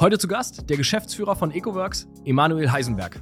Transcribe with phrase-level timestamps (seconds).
[0.00, 3.20] Heute zu Gast der Geschäftsführer von EcoWorks, Emanuel Heisenberg.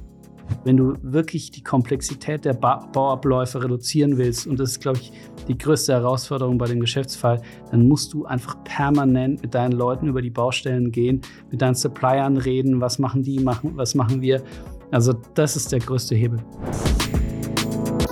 [0.63, 5.11] Wenn du wirklich die Komplexität der ba Bauabläufe reduzieren willst, und das ist, glaube ich,
[5.47, 10.21] die größte Herausforderung bei dem Geschäftsfall, dann musst du einfach permanent mit deinen Leuten über
[10.21, 14.43] die Baustellen gehen, mit deinen Suppliern reden, was machen die, machen, was machen wir.
[14.91, 16.39] Also das ist der größte Hebel.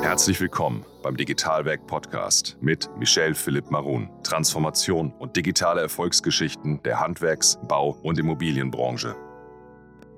[0.06, 4.08] Herzlich willkommen beim Digitalwerk Podcast mit Michel Philipp Marun.
[4.22, 9.16] Transformation und digitale Erfolgsgeschichten der Handwerks-, Bau- und Immobilienbranche.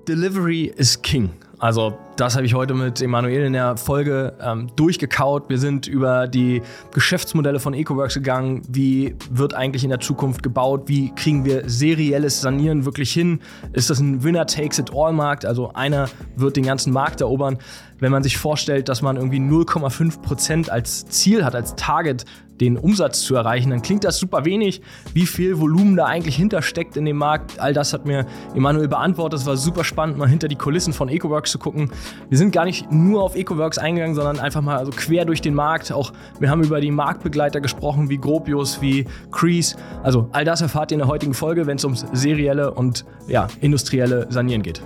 [0.06, 1.30] Delivery is King.
[1.58, 5.48] Also das habe ich heute mit Emanuel in der Folge ähm, durchgekaut.
[5.48, 6.62] Wir sind über die
[6.92, 8.62] Geschäftsmodelle von EcoWorks gegangen.
[8.68, 10.84] Wie wird eigentlich in der Zukunft gebaut?
[10.86, 13.40] Wie kriegen wir serielles Sanieren wirklich hin?
[13.72, 15.44] Ist das ein Winner-Takes-it-all-Markt?
[15.46, 17.58] Also einer wird den ganzen Markt erobern.
[17.98, 22.24] Wenn man sich vorstellt, dass man irgendwie 0,5 Prozent als Ziel hat, als Target,
[22.60, 24.82] den Umsatz zu erreichen, dann klingt das super wenig.
[25.14, 29.40] Wie viel Volumen da eigentlich hintersteckt in dem Markt, all das hat mir Emanuel beantwortet.
[29.40, 31.90] Es war super spannend, mal hinter die Kulissen von EcoWorks zu gucken.
[32.28, 35.54] Wir sind gar nicht nur auf EcoWorks eingegangen, sondern einfach mal also quer durch den
[35.54, 35.92] Markt.
[35.92, 39.76] Auch wir haben über die Marktbegleiter gesprochen, wie Gropius, wie Crease.
[40.02, 43.48] Also all das erfahrt ihr in der heutigen Folge, wenn es ums serielle und ja,
[43.60, 44.82] industrielle Sanieren geht.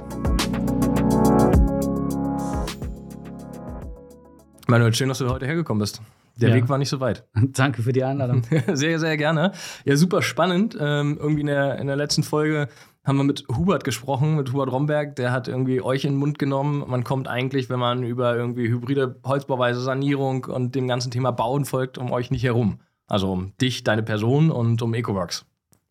[4.68, 6.00] Manuel, schön, dass du heute hergekommen bist.
[6.40, 6.54] Der ja.
[6.54, 7.24] Weg war nicht so weit.
[7.34, 8.42] Danke für die Einladung.
[8.72, 9.52] sehr, sehr gerne.
[9.84, 10.76] Ja, super spannend.
[10.80, 12.68] Ähm, irgendwie in der, in der letzten Folge
[13.04, 15.16] haben wir mit Hubert gesprochen, mit Hubert Romberg.
[15.16, 16.84] Der hat irgendwie euch in den Mund genommen.
[16.86, 21.64] Man kommt eigentlich, wenn man über irgendwie hybride Holzbauweise, Sanierung und dem ganzen Thema Bauen
[21.64, 22.80] folgt, um euch nicht herum.
[23.06, 25.44] Also um dich, deine Person und um EcoWorks.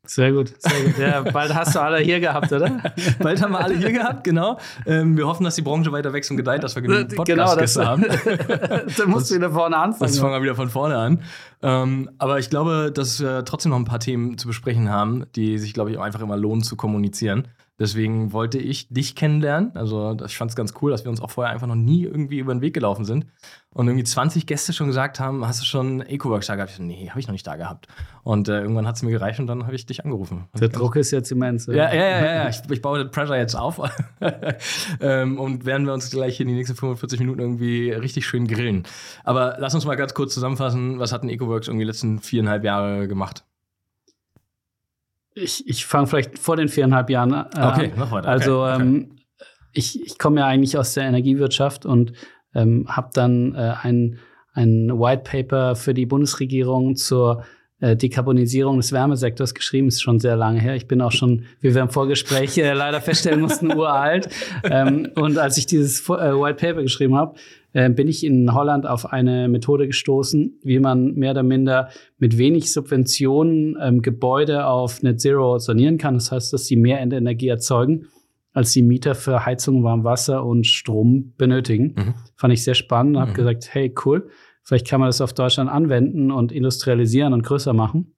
[0.07, 0.97] Sehr gut, sehr gut.
[0.97, 2.81] Ja, bald hast du alle hier gehabt, oder?
[3.19, 4.57] bald haben wir alle hier gehabt, genau.
[4.87, 7.85] Ähm, wir hoffen, dass die Branche weiter wächst und gedeiht, dass wir genug Podcast genau,
[7.85, 8.05] haben.
[8.97, 10.11] Dann musst du wieder vorne anfangen.
[10.11, 11.21] Jetzt fangen wir wieder von vorne an.
[11.61, 15.59] Ähm, aber ich glaube, dass wir trotzdem noch ein paar Themen zu besprechen haben, die
[15.59, 17.47] sich, glaube ich, auch einfach immer lohnen zu kommunizieren.
[17.81, 19.71] Deswegen wollte ich dich kennenlernen.
[19.73, 22.37] Also ich fand es ganz cool, dass wir uns auch vorher einfach noch nie irgendwie
[22.37, 23.25] über den Weg gelaufen sind.
[23.73, 26.69] Und irgendwie 20 Gäste schon gesagt haben, hast du schon EcoWorks da gehabt?
[26.69, 27.87] Ich so, nee, habe ich noch nicht da gehabt.
[28.21, 30.47] Und äh, irgendwann hat es mir gereicht und dann habe ich dich angerufen.
[30.59, 31.65] Der Druck ist jetzt immens.
[31.65, 32.49] Ja, ja, ja, ja, ja.
[32.49, 33.81] Ich, ich baue den Pressure jetzt auf.
[35.01, 38.83] ähm, und werden wir uns gleich in die nächsten 45 Minuten irgendwie richtig schön grillen.
[39.23, 42.63] Aber lass uns mal ganz kurz zusammenfassen, was hat ein EcoWorks irgendwie die letzten viereinhalb
[42.63, 43.43] Jahre gemacht?
[45.33, 47.47] Ich, ich fange vielleicht vor den viereinhalb Jahren an.
[47.55, 48.27] Äh, okay, noch weiter.
[48.27, 48.81] Also okay.
[48.81, 49.11] Ähm,
[49.73, 52.13] ich, ich komme ja eigentlich aus der Energiewirtschaft und
[52.53, 54.19] ähm, habe dann äh, ein,
[54.53, 57.45] ein White Paper für die Bundesregierung zur
[57.79, 59.87] äh, Dekarbonisierung des Wärmesektors geschrieben.
[59.87, 60.75] Ist schon sehr lange her.
[60.75, 64.29] Ich bin auch schon, wie wir im Vorgespräch äh, leider feststellen mussten, uralt.
[64.63, 67.35] Ähm, und als ich dieses äh, White Paper geschrieben habe,
[67.73, 72.37] äh, bin ich in Holland auf eine Methode gestoßen, wie man mehr oder minder mit
[72.37, 76.15] wenig Subventionen ähm, Gebäude auf Net Zero sanieren kann.
[76.15, 78.07] Das heißt, dass sie mehr Energie erzeugen,
[78.53, 81.95] als die Mieter für Heizung, Warmwasser und Strom benötigen.
[81.97, 82.13] Mhm.
[82.35, 83.35] Fand ich sehr spannend und habe mhm.
[83.35, 84.29] gesagt, hey, cool,
[84.63, 88.15] vielleicht kann man das auf Deutschland anwenden und industrialisieren und größer machen.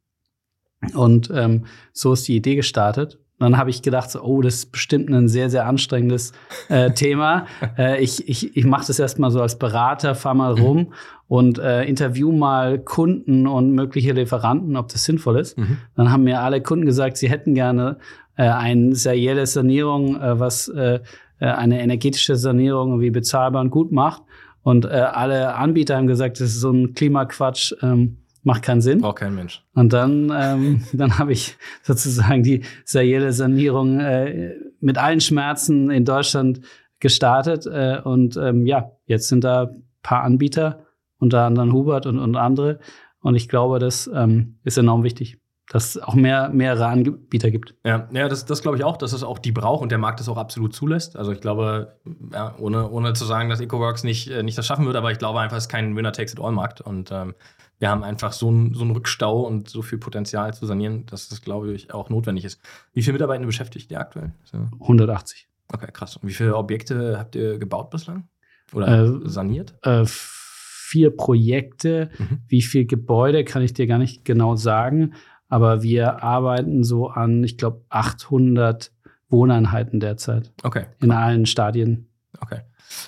[0.96, 3.20] Und ähm, so ist die Idee gestartet.
[3.40, 6.34] Dann habe ich gedacht, so, oh, das ist bestimmt ein sehr, sehr anstrengendes
[6.70, 7.46] äh, Thema.
[7.78, 10.88] Äh, ich ich, ich mache das erstmal so als Berater, fahr mal rum mhm.
[11.28, 15.58] und äh, interview mal Kunden und mögliche Lieferanten, ob das sinnvoll ist.
[15.58, 15.78] Mhm.
[15.96, 17.98] Dann haben mir alle Kunden gesagt, sie hätten gerne
[18.38, 21.00] äh, eine serielle Sanierung, äh, was äh,
[21.40, 24.22] äh, eine energetische Sanierung wie bezahlbar und gut macht.
[24.62, 27.74] Und äh, alle Anbieter haben gesagt, das ist so ein Klimaquatsch.
[27.82, 29.02] Ähm, macht keinen Sinn.
[29.02, 29.64] Braucht kein Mensch.
[29.74, 36.06] Und dann, ähm, dann habe ich sozusagen die serielle Sanierung äh, mit allen Schmerzen in
[36.06, 36.62] Deutschland
[37.00, 37.66] gestartet.
[37.66, 39.72] Äh, und ähm, ja, jetzt sind da
[40.02, 40.86] paar Anbieter,
[41.20, 42.80] unter anderem Hubert und, und andere.
[43.22, 45.38] Und ich glaube, das ähm, ist enorm wichtig
[45.74, 47.74] dass es auch mehr, mehrere Anbieter gibt.
[47.84, 50.20] Ja, ja das, das glaube ich auch, dass es auch die braucht und der Markt
[50.20, 51.18] das auch absolut zulässt.
[51.18, 51.98] Also ich glaube,
[52.32, 55.18] ja, ohne, ohne zu sagen, dass EcoWorks nicht, äh, nicht das schaffen wird, aber ich
[55.18, 57.34] glaube einfach, es ist kein Winner-Takes-it-all-Markt und ähm,
[57.80, 61.42] wir haben einfach so einen so Rückstau und so viel Potenzial zu sanieren, dass das,
[61.42, 62.62] glaube ich, auch notwendig ist.
[62.94, 64.32] Wie viele Mitarbeiter beschäftigt ihr aktuell?
[64.44, 64.60] So.
[64.80, 65.48] 180.
[65.74, 66.18] Okay, krass.
[66.18, 68.28] Und wie viele Objekte habt ihr gebaut bislang?
[68.74, 69.74] Oder äh, saniert?
[69.82, 72.12] Äh, vier Projekte.
[72.20, 72.42] Mhm.
[72.48, 75.16] Wie viele Gebäude kann ich dir gar nicht genau sagen.
[75.54, 78.92] Aber wir arbeiten so an, ich glaube, 800
[79.30, 80.52] Wohneinheiten derzeit.
[80.64, 80.88] Okay.
[81.00, 82.08] In allen Stadien.
[82.40, 82.62] Okay.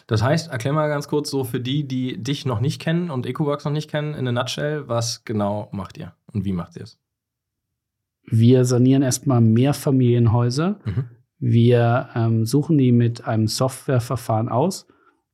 [0.05, 3.25] Das heißt, erklär mal ganz kurz so für die, die dich noch nicht kennen und
[3.25, 6.83] EcoWorks noch nicht kennen, in a nutshell, was genau macht ihr und wie macht ihr
[6.83, 6.99] es?
[8.27, 10.79] Wir sanieren erstmal Mehrfamilienhäuser.
[10.85, 11.05] Mhm.
[11.39, 14.85] Wir ähm, suchen die mit einem Softwareverfahren aus.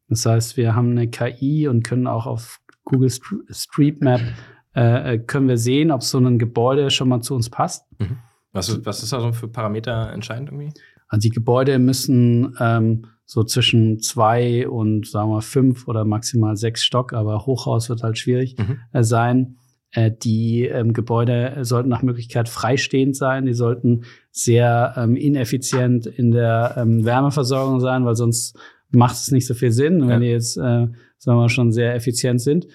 [0.07, 3.11] Das heißt, wir haben eine KI und können auch auf Google
[3.49, 4.21] Street Map
[4.75, 7.85] äh, äh, können wir sehen, ob so ein Gebäude schon mal zu uns passt.
[7.99, 8.17] Mhm.
[8.53, 10.71] Was, ist, was ist da so für Parameter entscheidend irgendwie?
[11.07, 16.83] Also die Gebäude müssen ähm, so zwischen zwei und sagen wir fünf oder maximal sechs
[16.83, 18.79] Stock, aber Hochhaus wird halt schwierig Mhm.
[18.93, 19.55] äh, sein.
[19.93, 23.45] Äh, die ähm, Gebäude sollten nach Möglichkeit freistehend sein.
[23.45, 28.57] Die sollten sehr ähm, ineffizient in der ähm, Wärmeversorgung sein, weil sonst
[28.89, 30.19] macht es nicht so viel Sinn, wenn Ja.
[30.19, 32.67] die jetzt, äh, sagen wir schon sehr effizient sind.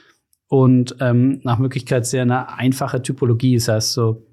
[0.48, 4.26] Und ähm, nach Möglichkeit sehr eine einfache Typologie, das heißt so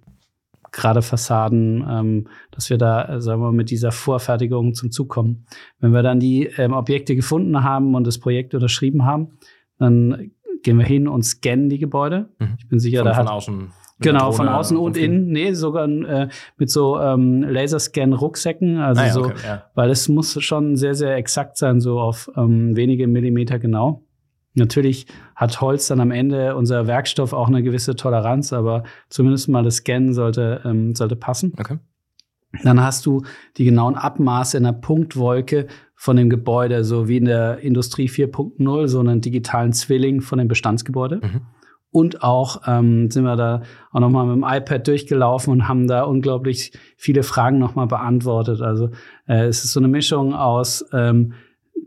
[0.71, 5.45] gerade Fassaden, ähm, dass wir da, äh, sagen wir mit dieser Vorfertigung zum Zug kommen.
[5.79, 9.37] Wenn wir dann die ähm, Objekte gefunden haben und das Projekt unterschrieben haben,
[9.77, 10.31] dann
[10.63, 12.29] gehen wir hin und scannen die Gebäude.
[12.39, 12.55] Mhm.
[12.57, 13.59] Ich bin sicher, von, da von hat außen.
[13.59, 13.69] mit
[13.99, 15.27] Genau, von außen und innen.
[15.27, 16.27] Nee, sogar äh,
[16.57, 18.79] mit so ähm, Laserscan-Rucksäcken.
[18.79, 19.63] Also Ah, ja, so, okay, ja.
[19.75, 24.03] weil es muss schon sehr, sehr exakt sein, so auf ähm, wenige Millimeter genau.
[24.55, 29.63] Natürlich hat Holz dann am Ende unser Werkstoff auch eine gewisse Toleranz, aber zumindest mal
[29.63, 31.53] das Scannen sollte, ähm, sollte passen.
[31.57, 31.79] Okay.
[32.63, 33.23] Dann hast du
[33.57, 38.87] die genauen Abmaße in der Punktwolke von dem Gebäude, so wie in der Industrie 4.0,
[38.87, 41.15] so einen digitalen Zwilling von dem Bestandsgebäude.
[41.15, 41.41] Mhm.
[41.89, 43.61] Und auch ähm, sind wir da
[43.91, 48.61] auch nochmal mit dem iPad durchgelaufen und haben da unglaublich viele Fragen nochmal beantwortet.
[48.61, 48.89] Also
[49.27, 51.33] äh, es ist so eine Mischung aus ähm,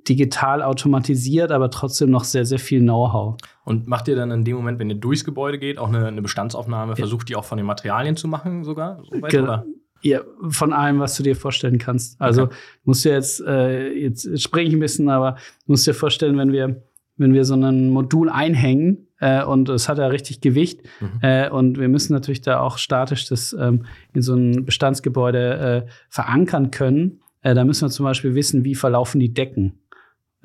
[0.09, 3.37] digital automatisiert, aber trotzdem noch sehr, sehr viel Know-how.
[3.65, 6.23] Und macht ihr dann in dem Moment, wenn ihr durchs Gebäude geht, auch eine, eine
[6.23, 6.97] Bestandsaufnahme?
[6.97, 9.03] Versucht ihr auch von den Materialien zu machen sogar?
[9.11, 9.65] So weit, Genau.
[10.03, 10.21] Ja,
[10.51, 12.21] von allem, was du dir vorstellen kannst.
[12.21, 12.55] Also Okay.
[12.85, 15.37] musst du jetzt, äh, jetzt springe ich ein bisschen, aber
[15.67, 16.83] musst dir vorstellen, wenn wir,
[17.17, 21.19] wenn wir so ein Modul einhängen äh, und es hat ja richtig Gewicht Mhm.
[21.23, 25.91] äh, und wir müssen natürlich da auch statisch das ähm, in so ein Bestandsgebäude äh,
[26.11, 29.79] verankern können, äh, da müssen wir zum Beispiel wissen, wie verlaufen die Decken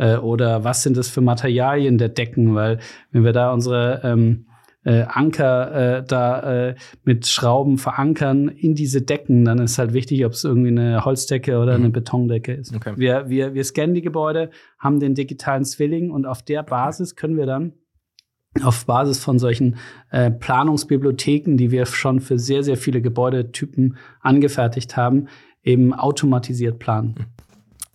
[0.01, 2.79] äh, oder was sind das für Materialien der Decken, weil
[3.11, 4.47] wenn wir da unsere ähm,
[4.83, 10.25] äh, Anker äh, da äh, mit Schrauben verankern in diese Decken, dann ist halt wichtig,
[10.25, 11.83] ob es irgendwie eine Holzdecke oder Mhm.
[11.83, 12.75] eine Betondecke ist.
[12.75, 12.93] Okay.
[12.95, 14.49] Wir, wir, wir scannen die Gebäude,
[14.79, 17.73] haben den digitalen Zwilling und auf der Basis können wir dann
[18.63, 19.77] auf Basis von solchen
[20.09, 25.27] äh, Planungsbibliotheken, die wir schon für sehr, sehr viele Gebäudetypen angefertigt haben,
[25.63, 27.15] eben automatisiert planen.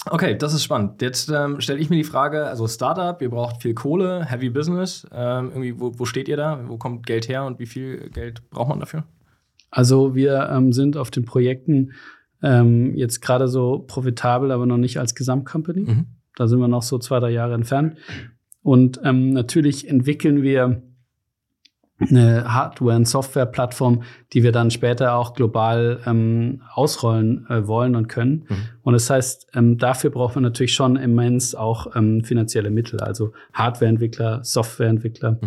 [0.09, 1.03] Okay, das ist spannend.
[1.03, 5.07] Jetzt ähm, stelle ich mir die Frage, also Startup, ihr braucht viel Kohle, Heavy Business.
[5.13, 6.61] Ähm, irgendwie, wo, wo steht ihr da?
[6.67, 9.05] Wo kommt Geld her und wie viel Geld braucht man dafür?
[9.71, 11.93] Also wir ähm, sind auf den Projekten
[12.43, 15.81] ähm, jetzt gerade so profitabel, aber noch nicht als Gesamtcompany.
[15.81, 16.07] Mhm.
[16.37, 17.97] Da sind wir noch so zwei, drei Jahre entfernt.
[18.63, 20.83] Und ähm, natürlich entwickeln wir
[21.99, 24.03] eine Hardware- und Software-Plattform,
[24.33, 28.45] die wir dann später auch global ähm, ausrollen äh, wollen und können.
[28.49, 28.57] Mhm.
[28.83, 33.33] Und das heißt, ähm, dafür braucht man natürlich schon immens auch ähm, finanzielle Mittel, also
[33.55, 35.39] Hardware-Entwickler, Software-Entwickler.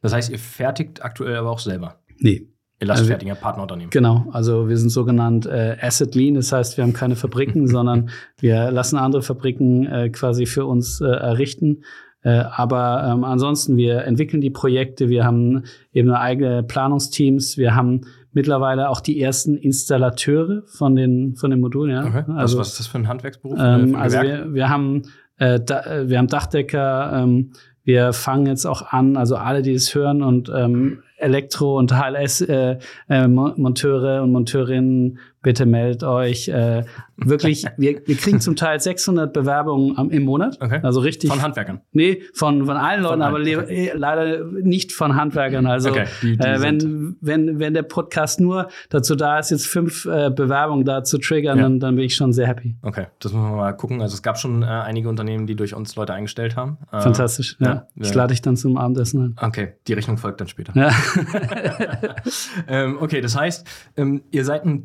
[0.00, 1.96] Das heißt, ihr fertigt aktuell aber auch selber.
[2.18, 2.48] Nee,
[2.80, 3.90] Ihr lasst Also- fertigen, ihr Partnerunternehmen.
[3.90, 8.10] Genau, also wir sind sogenannt äh, Asset Lean, das heißt, wir haben keine Fabriken, sondern
[8.38, 11.84] wir lassen andere Fabriken äh, quasi für uns äh, errichten.
[12.24, 18.00] Äh, aber ähm, ansonsten, wir entwickeln die Projekte, wir haben eben eigene Planungsteams, wir haben
[18.32, 21.92] mittlerweile auch die ersten Installateure von den, von den Modulen.
[21.94, 22.04] Ja?
[22.06, 22.24] Okay.
[22.34, 23.58] Also, was, ist das für ein Handwerksberuf?
[23.58, 25.02] äh, ähm, ein also wir, wir haben
[25.38, 27.52] äh, da, äh, wir haben Dachdecker, ähm,
[27.84, 32.40] wir fangen jetzt auch an, also alle, die es hören und ähm, Elektro- und HLS
[32.40, 32.78] äh,
[33.08, 36.48] äh, Mo- Monteure und Monteurinnen, bitte meldet euch.
[36.48, 36.82] Äh,
[37.16, 40.58] wirklich, wir, wir kriegen zum Teil 600 Bewerbungen am, im Monat.
[40.60, 40.80] Okay.
[40.82, 41.30] Also richtig.
[41.30, 41.80] Von Handwerkern.
[41.92, 43.90] Nee, von, von allen Leuten, allen, aber le- okay.
[43.90, 45.66] eh, leider nicht von Handwerkern.
[45.66, 49.68] Also Okay, die- die äh, wenn, wenn, wenn der Podcast nur dazu da ist, jetzt
[49.68, 51.62] fünf äh, Bewerbungen da zu triggern, Ja.
[51.64, 52.74] dann, dann bin ich schon sehr happy.
[52.82, 54.02] Okay, das müssen wir mal gucken.
[54.02, 56.78] Also es gab schon äh, einige Unternehmen, die durch uns Leute eingestellt haben.
[56.90, 57.56] Äh, Fantastisch.
[57.60, 57.66] Ja.
[57.68, 58.14] ja, Ich ja.
[58.16, 59.36] lade dich dann zum Abendessen ein.
[59.40, 60.72] Okay, die Rechnung folgt dann später.
[60.74, 60.90] Ja.
[62.68, 64.82] ähm, okay, das heißt, ähm, ihr seid ein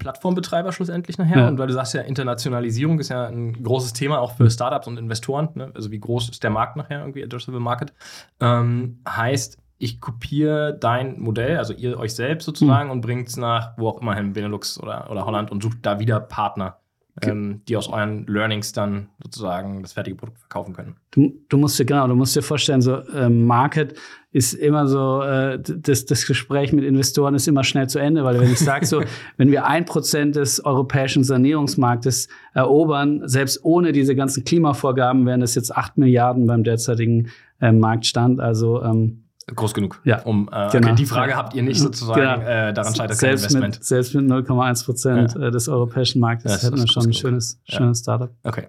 [0.50, 1.38] Plattformbetreiber schlussendlich nachher.
[1.38, 1.48] Ja.
[1.48, 4.98] Und weil du sagst ja, Internationalisierung ist ja ein großes Thema auch für Startups und
[4.98, 5.50] Investoren.
[5.56, 5.72] Ne?
[5.76, 7.94] Also wie groß ist der Markt nachher, irgendwie Addressable Market?
[8.40, 13.78] Ähm, heißt, ich kopiere dein Modell, also ihr euch selbst sozusagen, und bringt es nach
[13.78, 16.80] wo auch immer hin, Benelux oder, oder Holland und sucht da wieder Partner,
[17.24, 20.96] ähm, die aus euren Learnings dann sozusagen das fertige Produkt verkaufen können.
[21.12, 23.96] Du, du musst dir, genau, du musst dir vorstellen, so ähm, Market
[24.32, 28.40] ist immer so, äh, das, das Gespräch mit Investoren ist immer schnell zu Ende, weil
[28.40, 29.02] wenn ich sage so,
[29.38, 35.56] wenn wir ein Prozent des europäischen Sanierungsmarktes erobern, selbst ohne diese ganzen Klimavorgaben, wären das
[35.56, 38.40] jetzt acht Milliarden beim derzeitigen äh, Marktstand.
[38.40, 39.24] Also ähm,
[39.56, 40.00] groß genug.
[40.04, 40.88] Ja, um, äh, genau.
[40.88, 42.50] okay, die Frage habt ihr nicht sozusagen, Genau.
[42.50, 43.76] äh, daran scheitert kein selbst Investment.
[43.76, 45.48] mit, selbst mit 0,1 Prozent Ja.
[45.48, 47.78] äh, des europäischen Marktes Das hätten wir schon ein schönes, Ja.
[47.78, 48.30] schönes Startup.
[48.44, 48.68] Okay.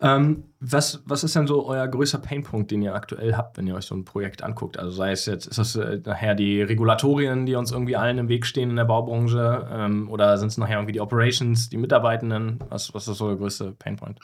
[0.00, 3.74] Ähm, was, was ist denn so euer größter Painpunkt, den ihr aktuell habt, wenn ihr
[3.74, 4.78] euch so ein Projekt anguckt?
[4.78, 8.28] Also sei es jetzt, ist das äh, nachher die Regulatorien, die uns irgendwie allen im
[8.28, 9.66] Weg stehen in der Baubranche?
[9.72, 12.58] Ähm, oder sind es nachher irgendwie die Operations, die Mitarbeitenden?
[12.68, 14.18] Was, was ist so der größte Painpoint?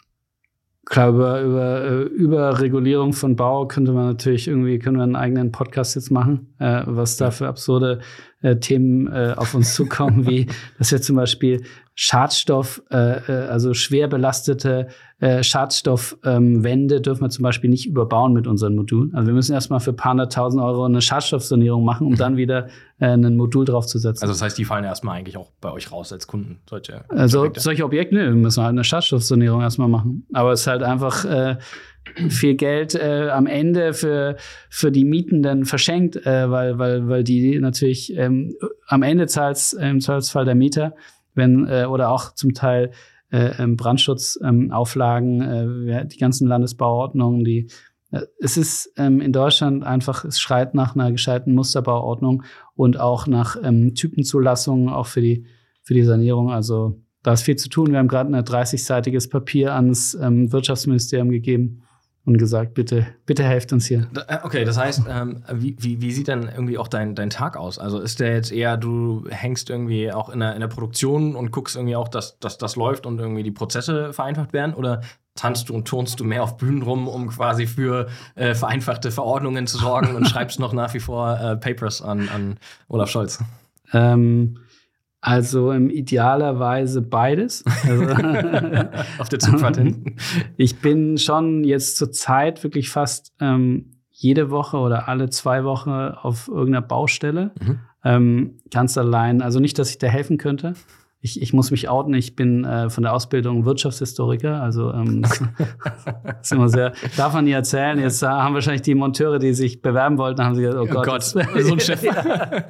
[0.88, 5.16] Klar, über, über, äh, über Regulierung von Bau könnte man natürlich irgendwie, können wir einen
[5.16, 8.00] eigenen Podcast jetzt machen, äh, was da für absurde
[8.42, 10.46] äh, Themen äh, auf uns zukommen, wie,
[10.78, 11.62] dass wir zum Beispiel
[11.94, 14.86] Schadstoff, äh, äh, also schwer belastete
[15.18, 19.12] äh, Schadstoffwände ähm, dürfen wir zum Beispiel nicht überbauen mit unseren Modulen.
[19.16, 22.68] Also wir müssen erstmal für ein paar hunderttausend Euro eine Schadstoffsanierung machen, um dann wieder
[23.00, 24.22] äh, ein Modul draufzusetzen.
[24.22, 27.50] Also das heißt, die fallen erstmal eigentlich auch bei euch raus als Kunden, solche Also
[27.56, 30.24] solche Objekte, ne, wir müssen halt eine Schadstoffsanierung erstmal machen.
[30.32, 31.56] Aber es ist halt einfach äh,
[32.28, 34.36] viel Geld äh, am Ende für,
[34.70, 38.54] für die Mietenden verschenkt, äh, weil, weil, weil die natürlich ähm,
[38.86, 40.94] am Ende zahlt im Zweifelsfall der Mieter,
[41.34, 42.90] wenn äh, oder auch zum Teil
[43.30, 47.68] äh, ähm, Brandschutzauflagen, äh, wir- die ganzen Landesbauordnungen, die
[48.10, 52.42] äh, es ist ähm, in Deutschland einfach, es schreit nach einer gescheiten Musterbauordnung
[52.74, 55.46] und auch nach ähm, Typenzulassungen, auch für die,
[55.82, 56.50] für die Sanierung.
[56.50, 57.90] Also da ist viel zu tun.
[57.90, 61.82] Wir haben gerade ein 30-seitiges Papier ans ähm, Wirtschaftsministerium gegeben
[62.28, 64.06] und gesagt, bitte, bitte helft uns hier.
[64.28, 67.56] Äh, Okay, das heißt, ähm, wie, wie, wie sieht dann irgendwie auch dein, dein Tag
[67.56, 67.78] aus?
[67.78, 71.50] Also ist der jetzt eher, du hängst irgendwie auch in der, in der Produktion und
[71.50, 74.74] guckst irgendwie auch, dass, dass das läuft und irgendwie die Prozesse vereinfacht werden?
[74.74, 75.00] Oder
[75.34, 79.66] tanzt du und turnst du mehr auf Bühnen rum, um quasi für äh, vereinfachte Verordnungen
[79.66, 82.58] zu sorgen und schreibst noch nach wie vor äh, Papers an, an
[82.88, 83.42] Olaf Scholz?
[83.94, 84.58] Ähm,
[85.20, 87.64] also im idealerweise beides.
[87.86, 88.04] Also,
[89.18, 90.16] auf der Zugfahrt hin.
[90.56, 95.90] Ich bin schon jetzt zur Zeit wirklich fast ähm, jede Woche oder alle zwei Wochen
[95.90, 97.52] auf irgendeiner Baustelle.
[97.60, 97.80] Mhm.
[98.04, 99.42] Ähm, ganz allein.
[99.42, 100.74] Also nicht, dass ich da helfen könnte.
[101.20, 102.14] Ich, ich muss mich outen.
[102.14, 104.62] Ich bin äh, von der Ausbildung Wirtschaftshistoriker.
[104.62, 105.24] Also ähm,
[106.40, 107.98] ist immer sehr, darf man nie erzählen.
[107.98, 110.94] Jetzt äh, haben wahrscheinlich die Monteure, die sich bewerben wollten, haben sie gesagt, oh Oh
[110.94, 112.02] Gott, Gott, so ein Chef.
[112.08, 112.62] Ja.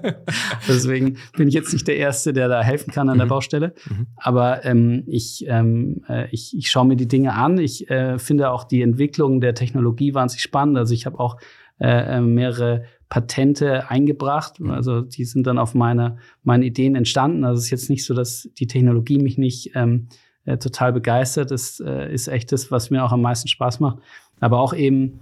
[0.66, 3.30] Deswegen bin ich jetzt nicht der Erste, der da helfen kann an der Mhm.
[3.30, 3.74] Baustelle.
[3.88, 4.06] Mhm.
[4.16, 7.58] Aber ähm, ich, ähm, äh, ich, ich schaue mir die Dinge an.
[7.58, 10.78] Ich äh, finde auch die Entwicklung der Technologie wahnsinnig spannend.
[10.78, 11.36] Also ich habe auch
[11.80, 14.60] äh, äh, mehrere Patente eingebracht.
[14.60, 14.70] Mhm.
[14.70, 17.44] Also die sind dann auf meine, meine Ideen entstanden.
[17.44, 20.08] Also es ist jetzt nicht so, dass die Technologie mich nicht ähm,
[20.44, 21.50] äh, total begeistert.
[21.50, 23.98] Das äh, ist echt das, was mir auch am meisten Spaß macht.
[24.40, 25.20] Aber auch eben,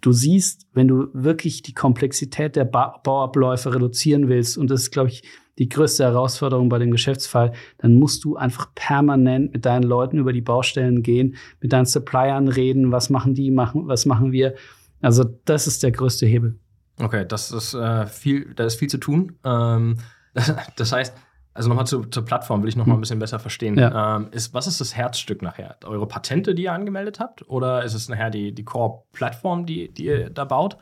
[0.00, 4.90] du siehst, wenn du wirklich die Komplexität der ba Bauabläufe reduzieren willst, und das ist,
[4.90, 5.22] glaube ich,
[5.58, 10.32] die größte Herausforderung bei dem Geschäftsfall, dann musst du einfach permanent mit deinen Leuten über
[10.32, 14.54] die Baustellen gehen, mit deinen Suppliern reden, was machen die, machen, was machen wir.
[15.00, 16.58] Also das ist der größte Hebel.
[16.98, 19.38] Okay, das ist äh, viel, da ist viel zu tun.
[19.44, 19.98] Ähm,
[20.34, 21.14] das, das heißt,
[21.56, 23.78] also nochmal zu, zur Plattform will ich noch mal ein bisschen besser verstehen.
[23.78, 24.16] Ja.
[24.16, 25.76] Ähm, ist, was ist das Herzstück nachher?
[25.84, 27.48] Eure Patente, die ihr angemeldet habt?
[27.48, 30.76] Oder ist es nachher die, die Core-Plattform, die, die ihr da baut?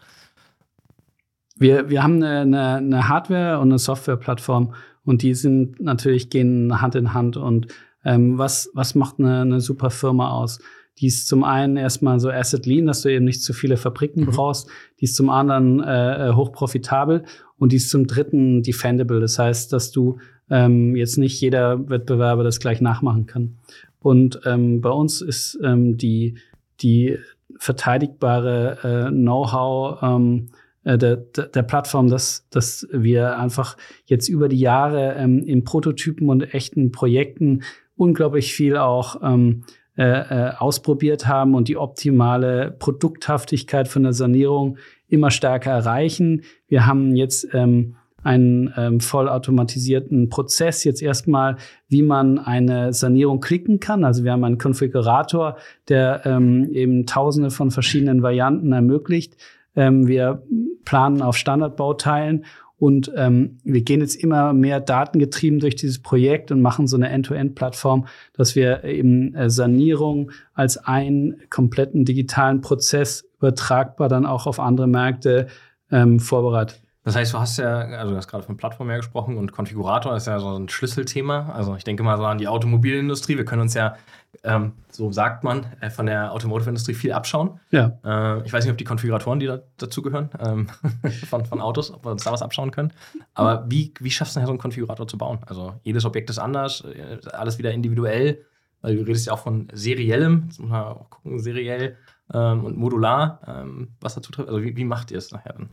[1.56, 6.80] Wir, wir haben eine, eine, eine Hardware- und eine Software-Plattform und die sind natürlich gehen
[6.80, 7.36] Hand in Hand.
[7.36, 7.68] Und
[8.04, 10.58] ähm, was, was macht eine, eine super Firma aus?
[10.98, 14.22] Die ist zum einen erstmal so Asset Lean, dass du eben nicht zu viele Fabriken
[14.22, 14.26] Mhm.
[14.26, 14.68] brauchst.
[15.00, 17.24] Die ist zum anderen äh, hochprofitabel
[17.58, 19.20] und die ist zum dritten defendable.
[19.20, 20.18] Das heißt, dass du
[20.50, 23.56] ähm, jetzt nicht jeder Wettbewerber das gleich nachmachen kann.
[23.98, 26.36] Und ähm, bei uns ist ähm, die,
[26.80, 27.18] die
[27.58, 30.46] verteidigbare äh, Know-how ähm,
[30.84, 35.64] äh, der, der der Plattform, dass, dass wir einfach jetzt über die Jahre ähm, in
[35.64, 37.62] Prototypen und echten Projekten
[37.96, 39.64] unglaublich viel auch ähm,
[39.96, 40.02] äh,
[40.48, 46.42] äh, ausprobiert haben und die optimale Produkthaftigkeit von der Sanierung immer stärker erreichen.
[46.66, 51.56] Wir haben jetzt ähm, einen ähm, vollautomatisierten Prozess jetzt erstmal,
[51.88, 54.02] wie man eine Sanierung klicken kann.
[54.02, 55.58] Also wir haben einen Konfigurator,
[55.88, 59.36] der ähm, eben tausende von verschiedenen Varianten ermöglicht.
[59.76, 60.42] Ähm, wir
[60.84, 62.44] planen auf Standardbauteilen
[62.84, 67.08] und ähm, wir gehen jetzt immer mehr datengetrieben durch dieses Projekt und machen so eine
[67.08, 74.60] End-to-End-Plattform, dass wir eben äh, Sanierung als einen kompletten digitalen Prozess übertragbar dann auch auf
[74.60, 75.46] andere Märkte
[75.90, 76.83] ähm, vorbereitet.
[77.04, 80.16] Das heißt, du hast ja, also du hast gerade von Plattform her gesprochen und Konfigurator
[80.16, 81.50] ist ja so ein Schlüsselthema.
[81.50, 83.36] Also ich denke mal so an die Automobilindustrie.
[83.36, 83.96] Wir können uns ja,
[84.42, 87.60] ähm, so sagt man, äh, von der Automotive-Industrie viel abschauen.
[87.70, 87.98] Ja.
[88.04, 90.68] Äh, ich weiß nicht, ob die Konfiguratoren, die da, dazugehören, ähm,
[91.28, 92.90] von, von Autos, ob wir uns da was abschauen können.
[93.34, 95.40] Aber wie, wie schaffst du denn so einen Konfigurator zu bauen?
[95.44, 98.46] Also jedes Objekt ist anders, äh, alles wieder individuell,
[98.80, 101.98] weil du redest ja auch von seriellem, jetzt muss man auch gucken, seriell
[102.32, 104.48] ähm, und modular, ähm, was dazu trifft.
[104.48, 105.68] Also wie, wie macht ihr es nachher dann?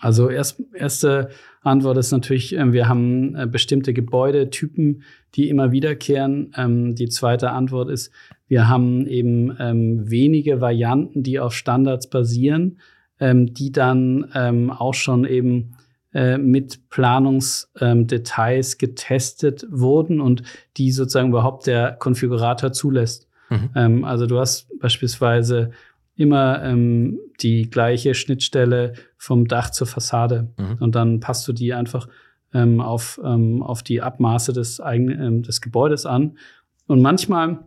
[0.00, 1.30] Also erst, erste
[1.62, 5.02] Antwort ist natürlich, äh, wir haben äh, bestimmte Gebäudetypen,
[5.34, 6.52] die immer wiederkehren.
[6.56, 8.10] Ähm, die zweite Antwort ist,
[8.48, 12.78] wir haben eben ähm, wenige Varianten, die auf Standards basieren,
[13.18, 15.76] ähm, die dann ähm, auch schon eben
[16.12, 20.42] äh, mit Planungsdetails getestet wurden und
[20.76, 23.26] die sozusagen überhaupt der Konfigurator zulässt.
[23.50, 23.70] Mhm.
[23.74, 25.72] Ähm, also du hast beispielsweise
[26.16, 30.52] immer ähm, die gleiche Schnittstelle vom Dach zur Fassade.
[30.58, 30.76] Mhm.
[30.80, 32.08] Und dann passt du die einfach
[32.52, 36.38] ähm, auf, ähm, auf die Abmaße des, eigenen, ähm, des Gebäudes an.
[36.86, 37.64] Und manchmal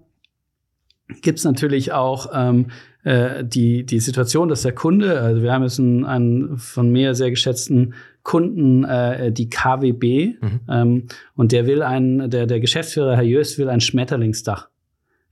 [1.21, 2.67] gibt es natürlich auch ähm,
[3.03, 7.15] äh, die, die Situation, dass der Kunde, also wir haben jetzt einen, einen von mir
[7.15, 10.59] sehr geschätzten Kunden, äh, die KWB, mhm.
[10.69, 11.03] ähm,
[11.35, 14.69] und der will ein, der, der Geschäftsführer, Herr Jöst, will ein Schmetterlingsdach.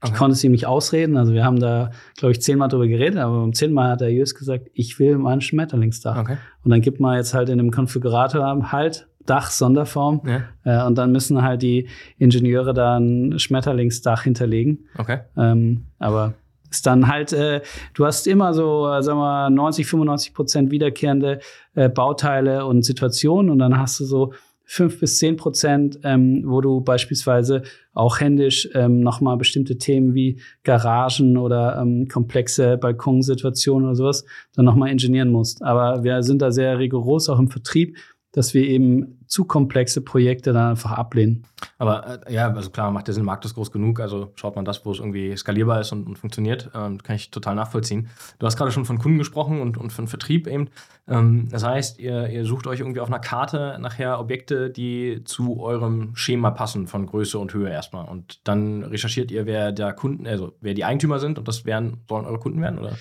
[0.02, 0.18] Ich okay.
[0.18, 1.16] konnte es ihm nicht ausreden.
[1.16, 4.34] Also wir haben da, glaube ich, zehnmal drüber geredet, aber beim zehnmal hat der Jös
[4.34, 6.18] gesagt, ich will mal ein Schmetterlingsdach.
[6.18, 6.36] Okay.
[6.64, 10.22] Und dann gibt man jetzt halt in dem Konfigurator halt Dach, Sonderform.
[10.24, 10.42] Ja.
[10.64, 11.88] Äh, und dann müssen halt die
[12.18, 14.86] Ingenieure da ein Schmetterlingsdach hinterlegen.
[14.98, 15.20] Okay.
[15.36, 16.34] Ähm, aber
[16.70, 17.62] ist dann halt, äh,
[17.94, 21.40] du hast immer so, äh, sagen wir, 90, 95 Prozent wiederkehrende
[21.74, 24.32] äh, Bauteile und Situationen und dann hast du so
[24.68, 27.62] fünf bis zehn Prozent, ähm, wo du beispielsweise
[27.94, 34.64] auch händisch ähm, nochmal bestimmte Themen wie Garagen oder ähm, komplexe Balkonsituationen oder sowas dann
[34.64, 35.62] nochmal ingenieren musst.
[35.62, 37.96] Aber wir sind da sehr rigoros auch im Vertrieb,
[38.36, 41.44] dass wir eben zu komplexe Projekte dann einfach ablehnen.
[41.78, 44.66] Aber äh, ja, also klar, macht der Sinn, Markt ist groß genug, also schaut man
[44.66, 48.10] das, wo es irgendwie skalierbar ist und, und funktioniert, ähm, kann ich total nachvollziehen.
[48.38, 50.68] Du hast gerade schon von Kunden gesprochen und, und von Vertrieb eben.
[51.08, 55.62] Ähm, das heißt, ihr, ihr sucht euch irgendwie auf einer Karte nachher Objekte, die zu
[55.62, 58.06] eurem Schema passen von Größe und Höhe erstmal.
[58.06, 62.02] Und dann recherchiert ihr, wer der Kunden, also wer die Eigentümer sind und das werden,
[62.06, 62.98] sollen eure Kunden werden, oder?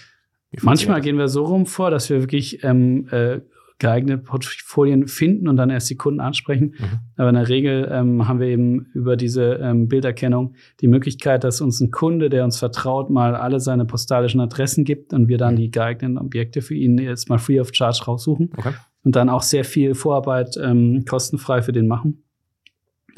[0.61, 3.41] Manchmal gehen wir so rum vor, dass wir wirklich ähm, äh,
[3.77, 6.75] geeignete Portfolien finden und dann erst die Kunden ansprechen.
[6.77, 6.99] Mhm.
[7.17, 11.59] Aber in der Regel ähm, haben wir eben über diese ähm, Bilderkennung die Möglichkeit, dass
[11.59, 15.55] uns ein Kunde, der uns vertraut, mal alle seine postalischen Adressen gibt und wir dann
[15.55, 15.59] mhm.
[15.59, 18.51] die geeigneten Objekte für ihn jetzt mal free of charge raussuchen.
[18.55, 18.73] Okay.
[19.03, 22.23] Und dann auch sehr viel Vorarbeit ähm, kostenfrei für den machen.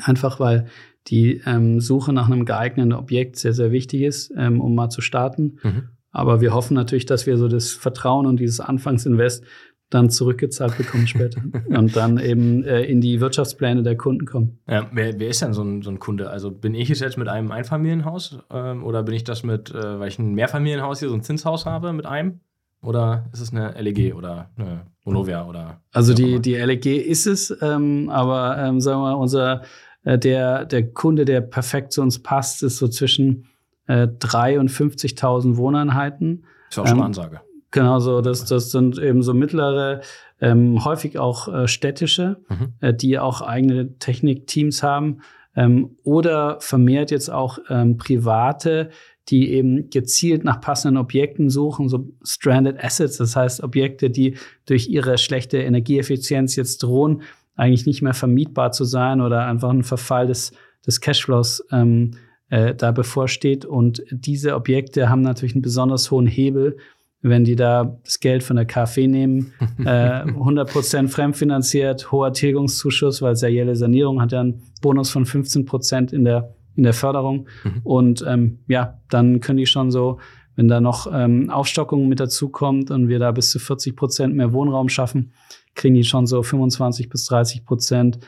[0.03, 0.65] Einfach weil
[1.07, 5.01] die ähm, Suche nach einem geeigneten Objekt sehr, sehr wichtig ist, ähm, um mal zu
[5.01, 5.59] starten.
[5.63, 5.83] Mhm.
[6.11, 9.43] Aber wir hoffen natürlich, dass wir so das Vertrauen und dieses Anfangsinvest
[9.89, 14.59] dann zurückgezahlt bekommen später und dann eben äh, in die Wirtschaftspläne der Kunden kommen.
[14.67, 16.29] Ja, wer, wer ist denn so ein, so ein Kunde?
[16.29, 19.99] Also bin ich es jetzt mit einem Einfamilienhaus ähm, oder bin ich das mit, äh,
[19.99, 22.41] weil ich ein Mehrfamilienhaus hier, so ein Zinshaus habe mit einem?
[22.81, 25.81] Oder ist es eine LEG oder eine Vonovia oder?
[25.93, 29.63] Also die, die LEG ist es, ähm, aber ähm, sagen wir mal, unser
[30.03, 33.47] äh, der, der Kunde, der perfekt zu uns passt, ist so zwischen
[33.87, 36.45] äh, 3 und 50.000 Wohneinheiten.
[36.69, 37.41] Ist auch schon eine ähm, Ansage.
[37.71, 40.01] Genau so, das, das sind eben so mittlere,
[40.39, 42.73] ähm, häufig auch äh, städtische, mhm.
[42.79, 45.21] äh, die auch eigene Technikteams haben
[45.55, 48.89] ähm, oder vermehrt jetzt auch ähm, private,
[49.29, 54.87] die eben gezielt nach passenden Objekten suchen, so stranded assets, das heißt Objekte, die durch
[54.87, 57.23] ihre schlechte Energieeffizienz jetzt drohen,
[57.55, 60.53] eigentlich nicht mehr vermietbar zu sein oder einfach ein Verfall des,
[60.85, 62.11] des Cashflows ähm,
[62.49, 63.65] äh, da bevorsteht.
[63.65, 66.77] Und diese Objekte haben natürlich einen besonders hohen Hebel,
[67.21, 73.35] wenn die da das Geld von der KfW nehmen, äh, 100% fremdfinanziert, hoher Tilgungszuschuss, weil
[73.35, 77.47] serielle Sanierung hat ja einen Bonus von 15% in der, in der Förderung.
[77.63, 77.81] Mhm.
[77.83, 80.19] Und ähm, ja, dann können die schon so,
[80.55, 84.53] wenn da noch ähm, Aufstockung mit dazu kommt und wir da bis zu 40% mehr
[84.53, 85.33] Wohnraum schaffen,
[85.75, 88.19] kriegen die schon so 25 bis 30%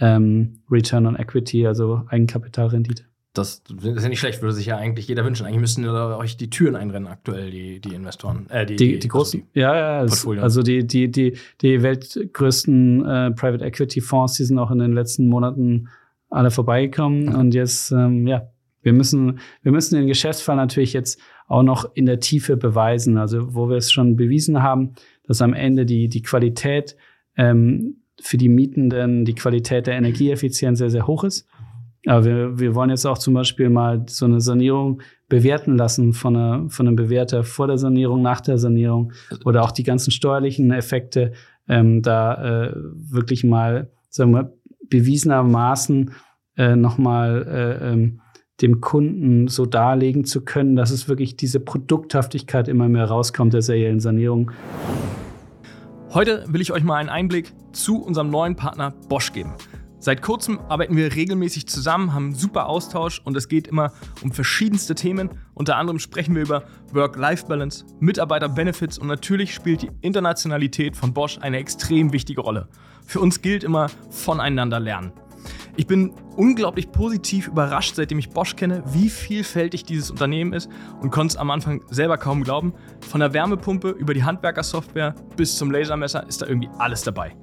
[0.00, 3.07] ähm, Return on Equity, also Eigenkapitalrendite.
[3.34, 5.46] Das ist ja nicht schlecht, würde sich ja eigentlich jeder wünschen.
[5.46, 8.48] Eigentlich müssten euch die Türen einrennen aktuell, die, die Investoren.
[8.48, 13.04] Äh, die, die, die, großen, also die ja, ja, also die, die, die, die weltgrößten
[13.04, 15.88] äh, Private Equity Fonds, die sind auch in den letzten Monaten
[16.30, 17.28] alle vorbeigekommen.
[17.28, 17.38] Okay.
[17.38, 18.48] Und jetzt, ähm, ja,
[18.82, 23.18] wir müssen, wir müssen den Geschäftsfall natürlich jetzt auch noch in der Tiefe beweisen.
[23.18, 24.94] Also, wo wir es schon bewiesen haben,
[25.26, 26.96] dass am Ende die, die Qualität
[27.36, 31.46] ähm, für die Mietenden, die Qualität der Energieeffizienz sehr, sehr hoch ist.
[32.06, 36.36] Aber wir, wir wollen jetzt auch zum Beispiel mal so eine Sanierung bewerten lassen von,
[36.36, 39.12] einer, von einem Bewerter vor der Sanierung, nach der Sanierung
[39.44, 41.32] oder auch die ganzen steuerlichen Effekte
[41.68, 44.52] ähm, da äh, wirklich mal, sagen wir,
[44.88, 46.12] bewiesenermaßen
[46.56, 48.20] äh, nochmal äh, ähm,
[48.62, 53.62] dem Kunden so darlegen zu können, dass es wirklich diese Produkthaftigkeit immer mehr rauskommt der
[53.62, 54.50] seriellen Sanierung.
[56.12, 59.52] Heute will ich euch mal einen Einblick zu unserem neuen Partner Bosch geben.
[60.00, 64.30] Seit kurzem arbeiten wir regelmäßig zusammen, haben einen super Austausch und es geht immer um
[64.30, 65.30] verschiedenste Themen.
[65.54, 71.56] Unter anderem sprechen wir über Work-Life-Balance, Mitarbeiter-Benefits und natürlich spielt die Internationalität von Bosch eine
[71.56, 72.68] extrem wichtige Rolle.
[73.06, 75.12] Für uns gilt immer voneinander lernen.
[75.74, 81.10] Ich bin unglaublich positiv überrascht, seitdem ich Bosch kenne, wie vielfältig dieses Unternehmen ist und
[81.10, 82.72] konnte es am Anfang selber kaum glauben.
[83.00, 87.34] Von der Wärmepumpe über die Handwerkersoftware bis zum Lasermesser ist da irgendwie alles dabei.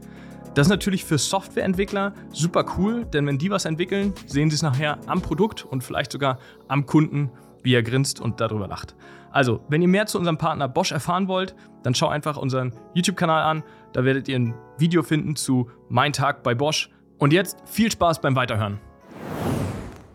[0.56, 4.62] Das ist natürlich für Softwareentwickler super cool, denn wenn die was entwickeln, sehen sie es
[4.62, 6.40] nachher am Produkt und vielleicht sogar
[6.70, 7.30] am Kunden,
[7.62, 8.96] wie er grinst und darüber lacht.
[9.32, 13.44] Also, wenn ihr mehr zu unserem Partner Bosch erfahren wollt, dann schau einfach unseren YouTube-Kanal
[13.44, 13.64] an.
[13.92, 16.90] Da werdet ihr ein Video finden zu Mein Tag bei Bosch.
[17.18, 18.80] Und jetzt viel Spaß beim Weiterhören.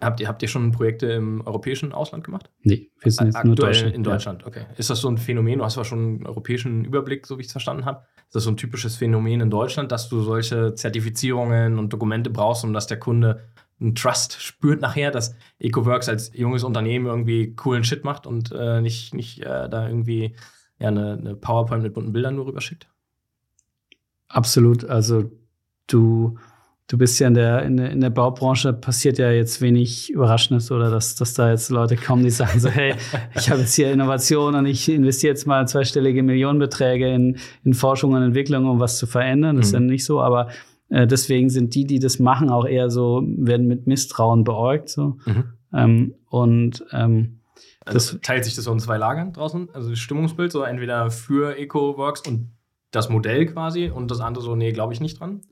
[0.01, 2.51] Habt ihr, habt ihr schon Projekte im europäischen Ausland gemacht?
[2.63, 3.95] Nee, wir sind jetzt nur Deutschland.
[3.95, 4.47] in Deutschland.
[4.47, 4.67] Okay.
[4.77, 5.59] Ist das so ein Phänomen?
[5.59, 8.05] Du hast zwar schon einen europäischen Überblick, so wie ich es verstanden habe.
[8.27, 12.65] Ist das so ein typisches Phänomen in Deutschland, dass du solche Zertifizierungen und Dokumente brauchst,
[12.65, 13.45] um dass der Kunde
[13.81, 18.81] einen Trust spürt nachher, dass EcoWorks als junges Unternehmen irgendwie coolen Shit macht und äh,
[18.81, 20.37] nicht, nicht äh, da irgendwie
[20.79, 22.89] ja, eine, eine PowerPoint mit bunten Bildern nur rüberschickt?
[24.29, 24.85] Absolut.
[24.85, 25.31] Also
[25.87, 26.39] du
[26.91, 30.91] du bist ja in der, in in der Baubranche, passiert ja jetzt wenig Überraschendes oder
[30.91, 32.95] dass, dass da jetzt Leute kommen, die sagen so, hey,
[33.37, 38.13] ich habe jetzt hier Innovation und ich investiere jetzt mal zweistellige Millionenbeträge in, in Forschung
[38.13, 39.57] und Entwicklung, um was zu verändern.
[39.57, 39.69] Das mhm.
[39.69, 40.49] ist ja nicht so, aber
[40.89, 44.89] äh, deswegen sind die, die das machen, auch eher so, werden mit Misstrauen beäugt.
[44.89, 45.19] So.
[45.27, 45.45] Mhm.
[45.73, 47.41] Ähm, und ähm,
[47.85, 51.11] also das teilt sich das so in zwei Lagern draußen, also das Stimmungsbild, so entweder
[51.11, 52.51] für EcoWorks und
[52.91, 55.43] das Modell quasi und das andere so, nee, glaube ich nicht dran.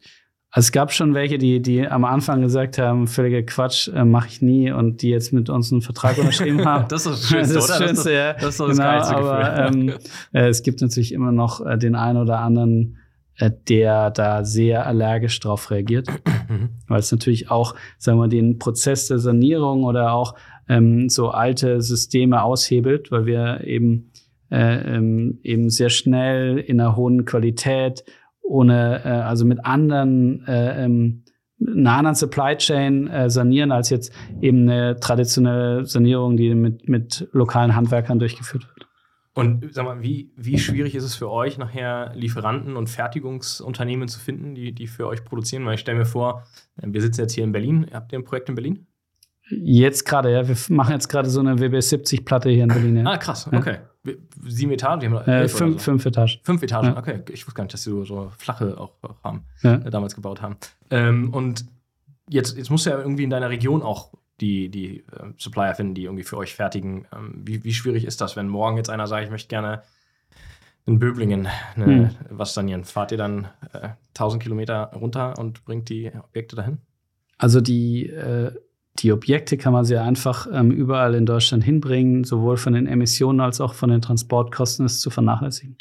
[0.51, 4.29] Also es gab schon welche, die, die am Anfang gesagt haben, völliger Quatsch, äh, mache
[4.29, 6.87] ich nie und die jetzt mit uns einen Vertrag unterschrieben haben.
[6.89, 7.87] das ist das Schönste, das, oder?
[7.87, 8.33] Schönste, ja.
[8.33, 9.93] Das ist das genau, geilste aber, ähm,
[10.33, 12.97] äh, es gibt natürlich immer noch äh, den einen oder anderen,
[13.37, 16.09] äh, der da sehr allergisch drauf reagiert,
[16.49, 16.71] mhm.
[16.87, 20.35] weil es natürlich auch, sagen wir, den Prozess der Sanierung oder auch
[20.67, 24.13] ähm, so alte Systeme aushebelt, weil wir eben
[24.51, 28.03] äh, ähm, eben sehr schnell in einer hohen Qualität
[28.49, 31.25] ohne, äh, also mit anderen, äh, ähm,
[31.61, 37.29] einer anderen Supply Chain äh, sanieren, als jetzt eben eine traditionelle Sanierung, die mit, mit
[37.33, 38.89] lokalen Handwerkern durchgeführt wird.
[39.35, 44.19] Und sag mal, wie, wie schwierig ist es für euch, nachher Lieferanten und Fertigungsunternehmen zu
[44.19, 45.65] finden, die, die für euch produzieren?
[45.65, 46.43] Weil ich stelle mir vor,
[46.75, 47.87] wir sitzen jetzt hier in Berlin.
[47.93, 48.88] Habt ihr ein Projekt in Berlin?
[49.51, 50.47] Jetzt gerade, ja.
[50.47, 52.97] Wir machen jetzt gerade so eine WB70-Platte hier in Berlin.
[52.97, 53.13] Ja.
[53.13, 53.75] Ah, krass, okay.
[53.75, 53.89] Ja
[54.45, 55.15] sieben Etagen?
[55.15, 55.85] Äh, fünf, so.
[55.85, 56.41] fünf Etagen.
[56.43, 56.97] Fünf Etagen, ja.
[56.97, 57.23] okay.
[57.31, 59.75] Ich wusste gar nicht, dass sie so, so flache auch, auch haben, ja.
[59.75, 60.57] äh, damals gebaut haben.
[60.91, 61.67] Ähm, und
[62.29, 65.95] jetzt, jetzt musst du ja irgendwie in deiner Region auch die, die äh, Supplier finden,
[65.95, 67.07] die irgendwie für euch fertigen.
[67.13, 69.83] Ähm, wie, wie schwierig ist das, wenn morgen jetzt einer sagt, ich möchte gerne
[70.87, 72.11] in Böblingen ne, hm.
[72.31, 72.85] was sanieren?
[72.85, 76.79] Fahrt ihr dann äh, 1000 Kilometer runter und bringt die Objekte dahin?
[77.37, 78.53] Also die äh,
[78.99, 83.41] die Objekte kann man sehr einfach ähm, überall in Deutschland hinbringen, sowohl von den Emissionen
[83.41, 85.77] als auch von den Transportkosten ist zu vernachlässigen.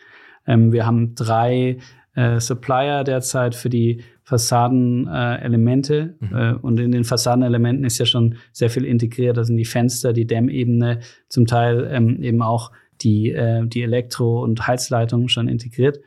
[0.46, 1.78] Ähm, wir haben drei
[2.16, 6.36] äh, Supplier derzeit für die Fassadenelemente äh, mhm.
[6.36, 9.38] äh, und in den Fassadenelementen ist ja schon sehr viel integriert.
[9.38, 11.00] Da sind die Fenster, die Dämmebene,
[11.30, 16.00] zum Teil ähm, eben auch die, äh, die Elektro- und Heizleitungen schon integriert.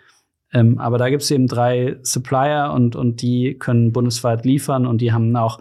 [0.53, 5.01] Ähm, aber da gibt es eben drei Supplier und, und die können bundesweit liefern und
[5.01, 5.61] die haben auch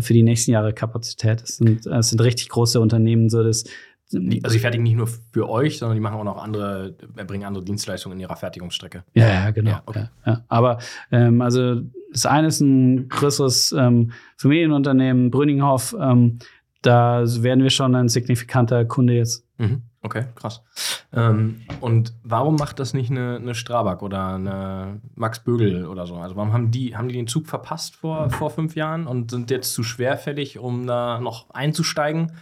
[0.00, 1.42] für die nächsten Jahre Kapazität.
[1.42, 3.64] Es sind, äh, es sind richtig große Unternehmen, so dass
[4.14, 7.62] also sie fertigen nicht nur für euch, sondern die machen auch noch andere, erbringen andere
[7.62, 9.04] Dienstleistungen in ihrer Fertigungsstrecke.
[9.12, 9.70] Ja, ja, genau.
[9.70, 10.08] Ja, okay.
[10.24, 10.44] ja, ja.
[10.48, 10.78] Aber
[11.10, 15.94] ähm, also das eine ist ein größeres ähm, Familienunternehmen, Brüninghoff.
[16.00, 16.38] Ähm,
[16.80, 19.44] da werden wir schon ein signifikanter Kunde jetzt.
[19.58, 19.82] Mhm.
[20.02, 20.62] Okay, krass.
[21.12, 26.16] Ähm, und warum macht das nicht eine, eine Strabag oder eine Max Bögel oder so?
[26.16, 29.50] Also warum haben die, haben die den Zug verpasst vor, vor fünf Jahren und sind
[29.50, 32.32] jetzt zu schwerfällig, um da noch einzusteigen?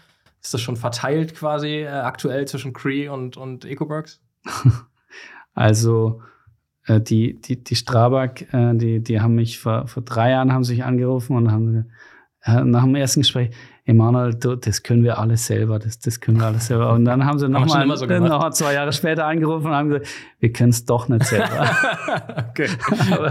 [0.43, 4.21] Ist das schon verteilt quasi äh, aktuell zwischen Cree und, und EcoWorks?
[5.55, 6.21] also
[6.87, 10.65] äh, die, die, die Strabag, äh, die, die haben mich vor, vor drei Jahren haben
[10.65, 11.91] sich angerufen und haben
[12.43, 13.51] äh, nach dem ersten Gespräch,
[13.89, 16.93] Emanuel, das können wir alles selber, das, das können wir alles selber.
[16.93, 20.09] Und dann haben sie nochmal so noch zwei Jahre später angerufen und haben gesagt,
[20.41, 21.71] wir können es doch nicht selber.
[22.51, 22.69] okay.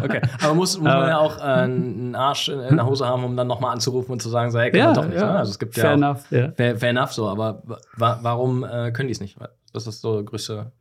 [0.01, 0.21] okay.
[0.41, 3.47] Aber muss, muss man ja auch äh, einen Arsch in der Hose haben, um dann
[3.47, 5.19] nochmal anzurufen und zu sagen, so, hey, kann ja, doch nicht.
[5.19, 5.33] Ja.
[5.33, 5.39] Ne?
[5.39, 6.51] Also es gibt fair ja auch, enough, ja.
[6.53, 7.61] Fair, fair, enough so, aber
[7.97, 9.37] wa warum äh, können die es nicht?
[9.73, 10.71] Das ist so größte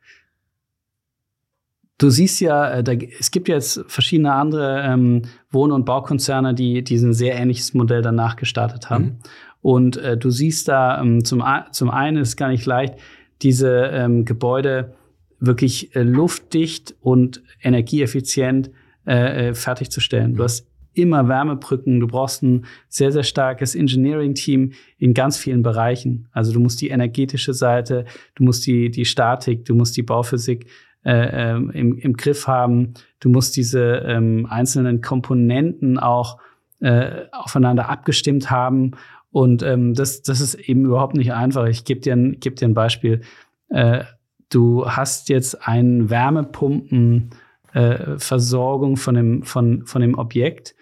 [1.99, 6.83] Du siehst ja, äh, da, es gibt jetzt verschiedene andere ähm, Wohn- und Baukonzerne, die
[6.83, 9.05] diesen sehr ähnliches Modell danach gestartet haben.
[9.05, 9.19] Mhm.
[9.65, 12.97] Und äh, du siehst da ähm, zum, zum einen ist gar nicht leicht,
[13.41, 14.93] diese ähm, Gebäude
[15.41, 18.71] wirklich äh, luftdicht und energieeffizient
[19.07, 20.35] äh, äh fertigzustellen.
[20.35, 26.29] Du hast immer Wärmebrücken, du brauchst ein sehr, sehr starkes Engineering-Team in ganz vielen Bereichen.
[26.33, 30.67] Also du musst die energetische Seite, du musst die, die Statik, du musst die Bauphysik
[31.07, 36.39] äh, ähm, im, im Griff haben, du musst diese ähm, einzelnen Komponenten auch
[36.85, 38.91] äh, aufeinander abgestimmt haben.
[39.35, 41.67] Und ähm, das, das ist eben überhaupt nicht einfach.
[41.67, 43.23] Ich gebe dir, ein, geb dir ein Beispiel.
[43.69, 44.05] Äh,
[44.49, 47.31] du hast jetzt einen Wärmepumpen
[47.73, 50.77] äh, von dem, von, von dem Objekt.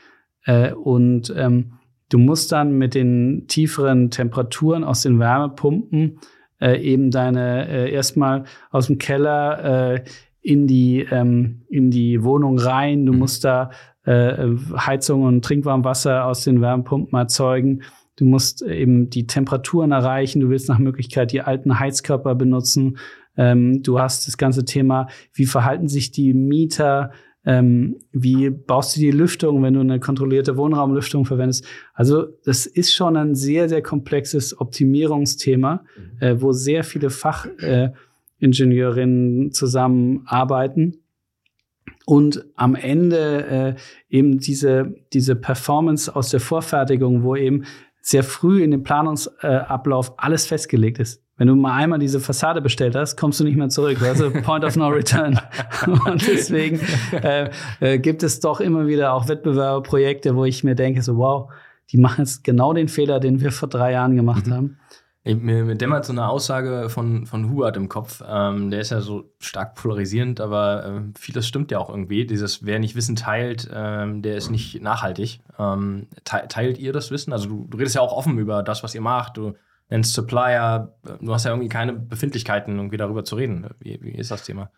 [0.45, 1.79] Äh, und ähm,
[2.11, 6.19] du musst dann mit den tieferen Temperaturen aus den Wärmepumpen
[6.61, 10.05] äh, eben deine äh, erstmal aus dem Keller äh,
[10.43, 13.07] in die ähm, in die Wohnung rein.
[13.07, 13.21] Du mhm.
[13.21, 13.71] musst da
[14.05, 17.83] äh, Heizung und Trinkwarmwasser aus den Wärmepumpen erzeugen.
[18.17, 20.41] Du musst eben die Temperaturen erreichen.
[20.41, 22.99] Du willst nach Möglichkeit die alten Heizkörper benutzen.
[23.37, 27.13] Ähm, du hast das ganze Thema, wie verhalten sich die Mieter,
[27.45, 31.67] ähm, wie baust du die Lüftung, wenn du eine kontrollierte Wohnraumlüftung verwendest.
[31.95, 36.19] Also das ist schon ein sehr, sehr komplexes Optimierungsthema, mhm.
[36.21, 40.99] äh, wo sehr viele Fachingenieurinnen äh, zusammenarbeiten.
[42.05, 43.75] Und am Ende äh,
[44.09, 47.65] eben diese, diese Performance aus der Vorfertigung, wo eben
[48.03, 51.23] sehr früh in dem Planungsablauf alles festgelegt ist.
[51.39, 54.03] Wenn du mal einmal diese Fassade bestellt hast, kommst du nicht mehr zurück.
[54.03, 55.41] Also Point of No Return.
[56.07, 56.81] und deswegen
[57.13, 61.51] äh, äh, gibt es doch immer wieder auch Wettbewerberprojekte, wo ich mir denke, so wow,
[61.91, 64.53] die machen jetzt genau den Fehler, den wir vor drei Jahren gemacht mhm.
[64.53, 64.79] haben.
[65.25, 68.25] Mir, mir dämmert so eine Aussage von, von Huart im Kopf.
[68.27, 72.27] Ähm, der ist ja so stark polarisierend, aber äh, vieles stimmt ja auch irgendwie.
[72.27, 75.41] Dieses, wer nicht Wissen teilt, ähm, der ist nicht nachhaltig.
[75.61, 77.33] Ähm, te teilt ihr das Wissen?
[77.33, 79.37] Also du, du redest ja auch offen über das, was ihr macht.
[79.37, 79.55] Du
[79.91, 83.69] nennst Supplier, du hast ja irgendwie keine Befindlichkeiten, irgendwie darüber zu reden.
[83.79, 84.71] Wie, wie ist das Thema?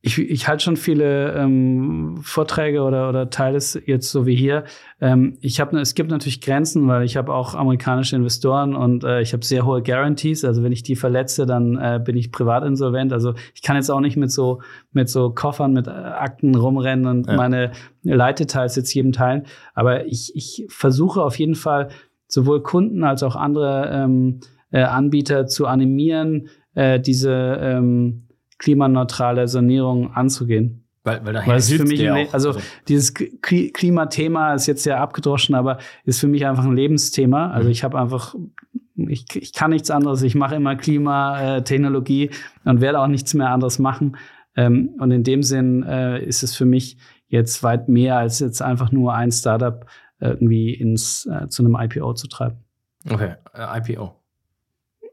[0.00, 4.62] Ich, ich halte schon viele ähm, Vorträge oder, oder teile es jetzt so wie hier.
[5.00, 9.20] Ähm, ich habe, es gibt natürlich Grenzen, weil ich habe auch amerikanische Investoren und äh,
[9.22, 10.44] ich habe sehr hohe Guarantees.
[10.44, 13.12] Also wenn ich die verletze, dann äh, bin ich privat insolvent.
[13.12, 14.60] Also ich kann jetzt auch nicht mit so
[14.92, 17.34] mit so Koffern, mit äh, Akten rumrennen und ja.
[17.34, 17.72] meine
[18.04, 19.46] Leitdetails jetzt jedem teilen.
[19.74, 21.88] Aber ich, ich versuche auf jeden Fall
[22.28, 28.27] sowohl Kunden als auch andere ähm, äh, Anbieter zu animieren, äh, diese ähm,
[28.58, 30.84] klimaneutrale Sanierung anzugehen.
[31.04, 35.54] Weil, weil, weil es für mich, ein, also, also dieses Klimathema ist jetzt sehr abgedroschen,
[35.54, 37.50] aber ist für mich einfach ein Lebensthema.
[37.50, 37.72] Also mhm.
[37.72, 38.34] ich habe einfach,
[38.94, 40.22] ich, ich kann nichts anderes.
[40.22, 42.30] Ich mache immer Klimatechnologie
[42.64, 44.16] und werde auch nichts mehr anderes machen.
[44.56, 48.60] Ähm, und in dem Sinn äh, ist es für mich jetzt weit mehr als jetzt
[48.60, 49.86] einfach nur ein Startup
[50.20, 52.64] irgendwie ins, äh, zu einem IPO zu treiben.
[53.08, 54.17] Okay, äh, IPO.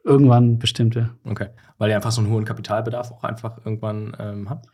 [0.05, 1.09] Irgendwann bestimmte.
[1.23, 1.47] Okay,
[1.79, 4.67] weil ihr einfach so einen hohen Kapitalbedarf auch einfach irgendwann ähm, habt?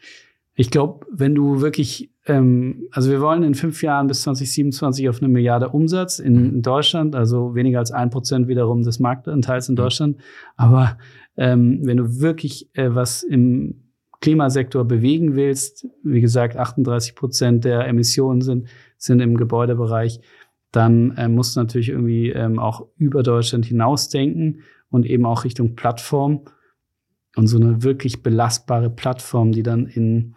[0.55, 5.19] Ich glaube, wenn du wirklich, ähm, also wir wollen in fünf Jahren bis 2027 auf
[5.19, 6.55] eine Milliarde Umsatz in, mhm.
[6.55, 9.77] in Deutschland, also weniger als ein Prozent wiederum des Marktanteils in mhm.
[9.77, 10.17] Deutschland.
[10.57, 10.97] Aber
[11.37, 17.87] ähm, wenn du wirklich äh, was im Klimasektor bewegen willst, wie gesagt, 38 Prozent der
[17.87, 18.67] Emissionen sind,
[18.97, 20.19] sind im Gebäudebereich,
[20.73, 24.61] dann äh, musst du natürlich irgendwie ähm, auch über Deutschland hinausdenken
[24.91, 26.41] und eben auch Richtung Plattform
[27.35, 30.35] und so eine wirklich belastbare Plattform, die dann in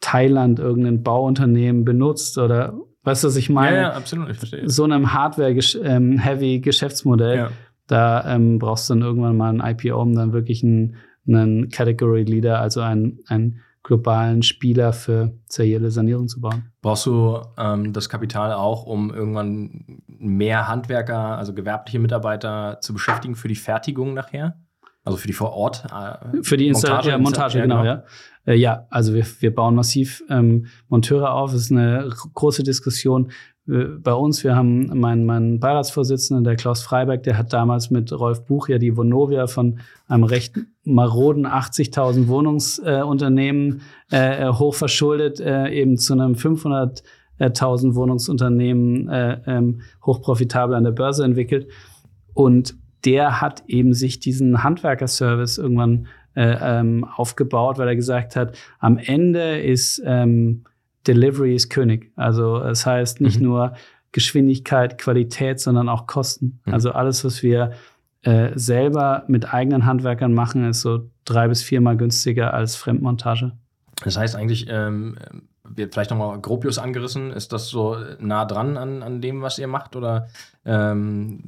[0.00, 3.76] Thailand irgendein Bauunternehmen benutzt oder weißt du, was ich meine?
[3.76, 4.68] Ja, ja absolut, ich verstehe.
[4.68, 7.50] So einem Hardware-heavy ähm, Geschäftsmodell, ja.
[7.86, 12.24] da ähm, brauchst du dann irgendwann mal ein IPO, um dann wirklich einen, einen Category
[12.24, 16.72] Leader, also ein, ein globalen Spieler für serielle Sanierung zu bauen.
[16.82, 23.36] Brauchst du ähm, das Kapital auch, um irgendwann mehr Handwerker, also gewerbliche Mitarbeiter zu beschäftigen
[23.36, 24.58] für die Fertigung nachher?
[25.06, 25.84] Also für die vor Ort?
[25.86, 28.04] Äh, für die Montage, ja, Montage genau, genau, ja.
[28.44, 31.54] Äh, ja, also wir, wir bauen massiv ähm, Monteure auf.
[31.54, 33.30] Es ist eine große Diskussion,
[33.66, 38.44] bei uns, wir haben meinen, meinen Beiratsvorsitzenden, der Klaus Freiberg, der hat damals mit Rolf
[38.44, 45.96] Buch ja die Vonovia von einem recht maroden 80.000 Wohnungsunternehmen äh, äh, hochverschuldet, äh, eben
[45.96, 51.68] zu einem 500.000 Wohnungsunternehmen äh, ähm, hochprofitabel an der Börse entwickelt.
[52.34, 58.58] Und der hat eben sich diesen Handwerkerservice irgendwann äh, ähm, aufgebaut, weil er gesagt hat,
[58.78, 60.64] am Ende ist ähm,
[61.06, 62.12] Delivery ist König.
[62.16, 63.46] Also es das heißt nicht mhm.
[63.46, 63.72] nur
[64.12, 66.60] Geschwindigkeit, Qualität, sondern auch Kosten.
[66.64, 66.74] Mhm.
[66.74, 67.72] Also alles, was wir
[68.22, 73.52] äh, selber mit eigenen Handwerkern machen, ist so drei bis viermal günstiger als Fremdmontage.
[74.04, 75.16] Das heißt eigentlich, ähm,
[75.74, 77.32] wird vielleicht nochmal Gropius angerissen.
[77.32, 79.96] Ist das so nah dran an, an dem, was ihr macht?
[79.96, 80.28] Oder
[80.64, 81.42] ähm,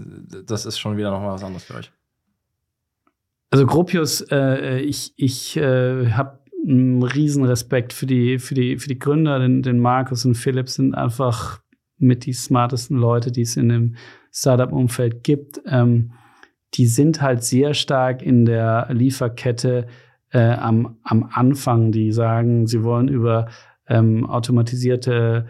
[0.47, 1.93] das ist schon wieder nochmal was anderes für euch?
[3.51, 8.89] Also Gropius, äh, ich, ich äh, habe einen riesen Respekt für die, für die, für
[8.89, 11.61] die Gründer, den, den Markus und Philipp sind einfach
[11.99, 13.97] mit die smartesten Leute, die es in dem
[14.33, 15.61] Startup-Umfeld gibt.
[15.67, 16.13] Ähm,
[16.75, 19.87] die sind halt sehr stark in der Lieferkette
[20.31, 21.93] äh, am, am Anfang.
[21.93, 23.49] Die sagen, sie wollen über
[23.89, 25.47] ähm, automatisierte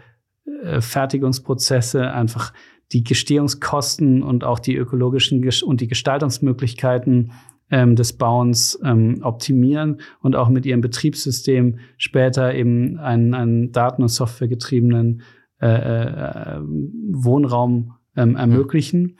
[0.63, 2.53] äh, Fertigungsprozesse einfach
[2.91, 7.31] die Gestehungskosten und auch die ökologischen und die Gestaltungsmöglichkeiten
[7.71, 14.01] ähm, des Bauens ähm, optimieren und auch mit ihrem Betriebssystem später eben einen, einen daten-
[14.01, 15.21] und softwaregetriebenen
[15.61, 19.17] äh, äh, Wohnraum ähm, ermöglichen.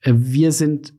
[0.00, 0.94] Äh, wir sind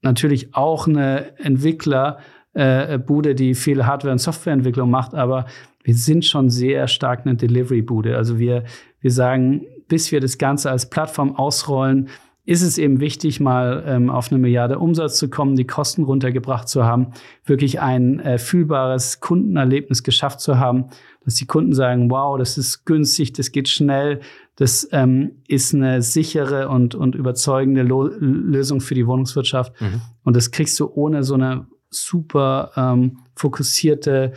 [0.00, 5.46] natürlich auch eine Entwicklerbude, äh, die viel Hardware- und Softwareentwicklung macht, aber
[5.82, 8.16] wir sind schon sehr stark eine Delivery-Bude.
[8.16, 8.64] Also wir,
[9.00, 12.08] wir sagen, bis wir das Ganze als Plattform ausrollen,
[12.46, 16.68] ist es eben wichtig, mal ähm, auf eine Milliarde Umsatz zu kommen, die Kosten runtergebracht
[16.68, 17.12] zu haben,
[17.44, 20.86] wirklich ein äh, fühlbares Kundenerlebnis geschafft zu haben,
[21.24, 24.20] dass die Kunden sagen, wow, das ist günstig, das geht schnell,
[24.56, 29.78] das ähm, ist eine sichere und, und überzeugende Lo Lösung für die Wohnungswirtschaft.
[29.80, 30.00] Mhm.
[30.24, 34.32] Und das kriegst du ohne so eine super ähm, fokussierte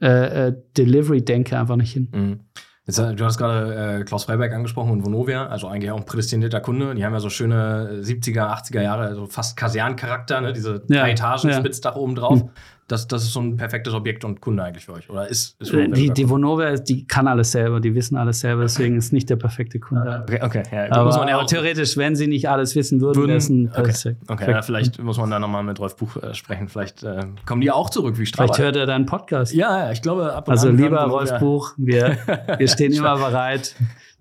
[0.00, 2.08] äh, äh, Delivery-Denke einfach nicht hin.
[2.12, 2.40] Mhm.
[2.86, 6.06] Jetzt, äh, du hast gerade äh, Klaus Freiberg angesprochen und Vonovia, also eigentlich auch ein
[6.06, 6.94] prädestinierter Kunde.
[6.94, 10.52] Die haben ja so schöne 70er, 80er Jahre, also fast Kaserncharakter, ne?
[10.52, 11.58] diese ja, drei Etagen, ja.
[11.58, 12.44] Spitzdach oben drauf.
[12.44, 12.50] Mhm
[12.88, 15.08] das, das ist so ein perfektes Objekt und Kunde eigentlich für euch.
[15.10, 18.62] Oder ist, ist äh, die, die Vonovia, die kann alles selber, die wissen alles selber,
[18.62, 20.24] deswegen ist nicht der perfekte Kunde.
[20.24, 20.62] Okay, okay.
[20.72, 23.72] Ja, aber, muss man ja auch theoretisch, wenn sie nicht alles wissen würden, würden ein
[23.76, 26.68] okay, okay ja, vielleicht muss man da nochmal mit Rolf Buch äh, sprechen.
[26.68, 28.56] Vielleicht äh, kommen die auch zurück wie Strabag.
[28.56, 29.52] Vielleicht hört er deinen Podcast.
[29.52, 32.16] Ja, ich glaube, ab und Also lieber Rolf Buch, wir,
[32.56, 33.74] wir stehen immer bereit.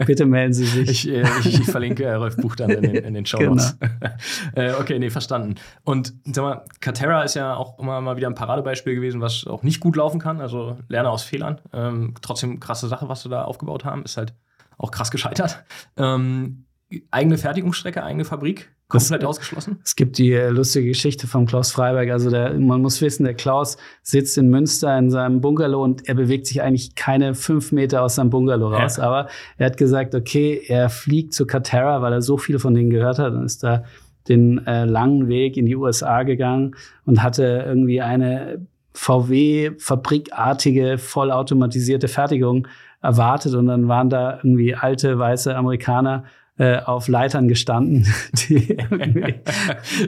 [0.05, 0.89] Bitte melden Sie sich.
[0.89, 3.77] Ich, äh, ich, ich verlinke äh, Rolf Buch dann in den, in den Show Notes.
[3.79, 4.13] Genau.
[4.55, 5.55] äh, okay, nee, verstanden.
[5.83, 9.63] Und sag mal, Katerra ist ja auch immer mal wieder ein Paradebeispiel gewesen, was auch
[9.63, 10.39] nicht gut laufen kann.
[10.39, 11.59] Also lerne aus Fehlern.
[11.73, 14.03] Ähm, trotzdem krasse Sache, was sie da aufgebaut haben.
[14.03, 14.35] Ist halt
[14.77, 15.63] auch krass gescheitert.
[15.97, 16.66] Ähm,
[17.11, 18.69] eigene Fertigungsstrecke, eigene Fabrik.
[18.87, 19.79] Komplett das, ausgeschlossen?
[19.83, 22.09] Es gibt die äh, lustige Geschichte von Klaus Freiberg.
[22.09, 26.15] Also der, man muss wissen, der Klaus sitzt in Münster in seinem Bungalow und er
[26.15, 28.95] bewegt sich eigentlich keine fünf Meter aus seinem Bungalow raus.
[28.95, 29.03] Ja.
[29.03, 32.89] Aber er hat gesagt, okay, er fliegt zu Katera, weil er so viel von denen
[32.89, 33.83] gehört hat und ist da
[34.29, 42.69] den äh, langen Weg in die USA gegangen und hatte irgendwie eine VW-fabrikartige, vollautomatisierte Fertigung
[43.01, 43.53] erwartet.
[43.53, 46.23] Und dann waren da irgendwie alte weiße Amerikaner
[46.59, 48.69] äh, auf Leitern gestanden, die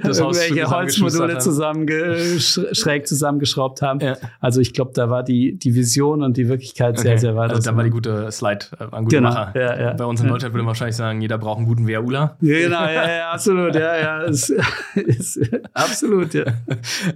[0.03, 3.99] irgendwelche Holzmodule zusammenge schräg zusammengeschraubt haben.
[3.99, 4.17] Ja.
[4.39, 7.09] Also ich glaube, da war die, die Vision und die Wirklichkeit okay.
[7.09, 7.51] sehr, sehr weit.
[7.51, 9.29] Also da war die gute Slide, äh, ein guter genau.
[9.29, 9.59] Macher.
[9.59, 9.93] Ja, ja.
[9.93, 12.35] Bei uns in Deutschland würde man wahrscheinlich sagen, jeder braucht einen guten Wehrula.
[12.41, 14.19] Genau, ja, ja, absolut, ja, ja.
[14.29, 14.53] Ist,
[14.95, 15.39] ist,
[15.73, 16.45] absolut, ja.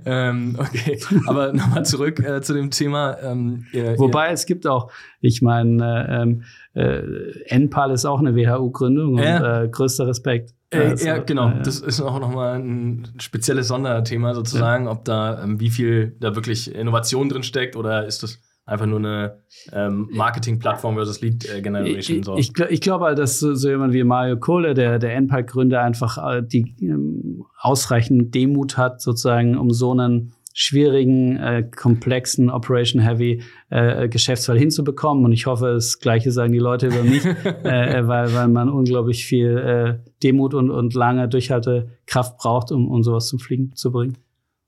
[0.05, 3.17] ähm, okay, aber nochmal zurück äh, zu dem Thema.
[3.21, 4.91] Ähm, ihr, Wobei ihr es gibt auch,
[5.21, 7.01] ich meine, äh, ähm, äh,
[7.47, 9.37] NPAL ist auch eine WHU-Gründung ja.
[9.37, 10.53] und äh, größter Respekt.
[10.71, 11.49] Äh, also, ja, genau.
[11.49, 14.91] Äh, das ist auch nochmal ein spezielles Sonderthema sozusagen, ja.
[14.91, 18.99] ob da, ähm, wie viel da wirklich Innovation drin steckt oder ist das einfach nur
[18.99, 19.39] eine
[19.71, 22.23] ähm, Marketing-Plattform versus Lead äh, Generation.
[22.23, 22.37] So.
[22.37, 25.81] Ich, ich, ich glaube halt, dass so, so, jemand wie Mario Kohle, der, der NPAL-Gründer,
[25.81, 33.43] einfach äh, die ähm, ausreichend Demut hat, sozusagen, um so einen schwierigen, äh, komplexen, Operation-Heavy
[33.69, 35.25] äh, Geschäftsfall hinzubekommen.
[35.25, 37.25] Und ich hoffe, das Gleiche sagen die Leute über mich,
[37.65, 42.89] äh, äh, weil, weil man unglaublich viel äh, Demut und, und lange Durchhaltekraft braucht, um,
[42.89, 44.17] um sowas zum Fliegen zu bringen.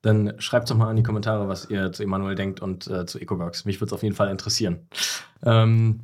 [0.01, 3.19] Dann schreibt doch mal in die Kommentare, was ihr zu Emanuel denkt und äh, zu
[3.19, 3.65] EcoWorks.
[3.65, 4.87] Mich würde es auf jeden Fall interessieren.
[5.43, 6.01] Ähm,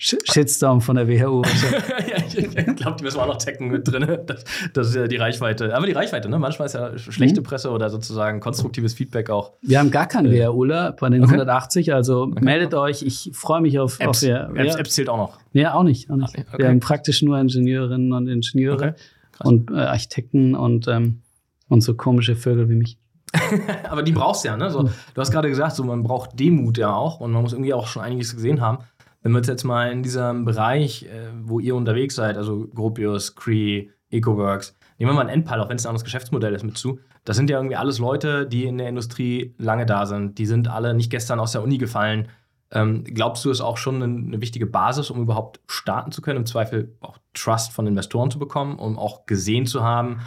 [0.00, 1.42] Shitstorm von der WHU.
[2.08, 4.06] ja, ich glaube, die müssen wir auch noch tecken mit drin.
[4.26, 5.74] Das, das, ist ja die Reichweite.
[5.74, 6.38] Aber die Reichweite, ne?
[6.38, 7.44] Manchmal ist ja schlechte mhm.
[7.44, 9.52] Presse oder sozusagen konstruktives Feedback auch.
[9.62, 11.32] Wir haben gar keinen äh, WHUler bei den okay.
[11.32, 12.44] 180, also okay.
[12.44, 13.02] meldet euch.
[13.02, 14.22] Ich freue mich auf, Apps.
[14.22, 15.38] auf ja, Apps, Apps zählt auch noch.
[15.52, 16.10] Ja, auch nicht.
[16.10, 16.36] Auch nicht.
[16.36, 16.58] Okay.
[16.58, 18.94] Wir haben praktisch nur Ingenieurinnen und Ingenieure
[19.42, 21.22] und äh, Architekten und, ähm,
[21.68, 22.98] und so komische Vögel wie mich.
[23.88, 24.70] Aber die brauchst du ja, ne?
[24.70, 27.74] So, du hast gerade gesagt, so, man braucht Demut ja auch und man muss irgendwie
[27.74, 28.78] auch schon einiges gesehen haben.
[29.22, 33.34] Wenn wir uns jetzt mal in diesem Bereich, äh, wo ihr unterwegs seid, also Gropius,
[33.34, 36.76] Cree, EcoWorks, nehmen wir mal ein Endpal, auch wenn es ein anderes Geschäftsmodell ist, mit
[36.76, 36.98] zu.
[37.24, 40.38] Das sind ja irgendwie alles Leute, die in der Industrie lange da sind.
[40.38, 42.28] Die sind alle nicht gestern aus der Uni gefallen.
[42.72, 46.38] Ähm, glaubst du, ist auch schon eine, eine, wichtige Basis, um überhaupt starten zu können,
[46.38, 50.20] im Zweifel auch Trust von Investoren zu bekommen, um auch gesehen zu haben,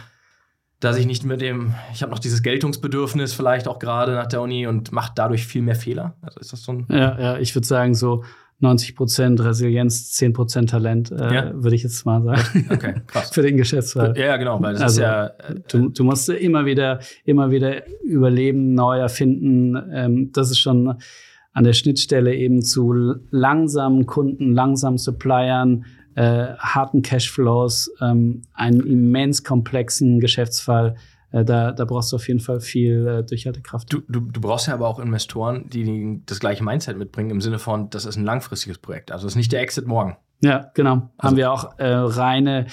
[0.78, 4.42] dass ich nicht mit dem, ich habe noch dieses Geltungsbedürfnis vielleicht auch gerade nach der
[4.42, 6.16] Uni und mache dadurch viel mehr Fehler?
[6.20, 6.86] Also ist das so ein.
[6.90, 8.24] Ja, ja, ich würde sagen, so
[8.64, 11.52] 90 Prozent Resilienz, 10 Prozent Talent, äh, ja.
[11.54, 12.66] würde ich jetzt mal sagen.
[12.70, 13.30] Okay, krass.
[13.30, 14.14] Für den Geschäftsfall.
[14.18, 15.26] Ja, genau, weil das also, ist ja.
[15.26, 19.76] Äh, du, du, musst immer wieder, immer wieder überleben, neu erfinden.
[19.92, 20.94] Ähm, das ist schon
[21.52, 25.84] an der Schnittstelle eben zu langsamen Kunden, langsamen Suppliern,
[26.16, 30.96] äh, harten Cashflows, ähm, einen immens komplexen Geschäftsfall.
[31.34, 33.92] Äh, da, da brauchst du auf jeden Fall viel äh, Durchhaltekraft.
[33.92, 37.58] Du, du, du brauchst ja aber auch Investoren, die, das gleiche Mindset mitbringen, im Sinne
[37.58, 39.10] von, das ist ein langfristiges Projekt.
[39.10, 40.16] Also das ist nicht der Exit morgen.
[40.42, 41.10] Ja, genau.
[41.18, 42.66] Also, haben wir auch äh, reine,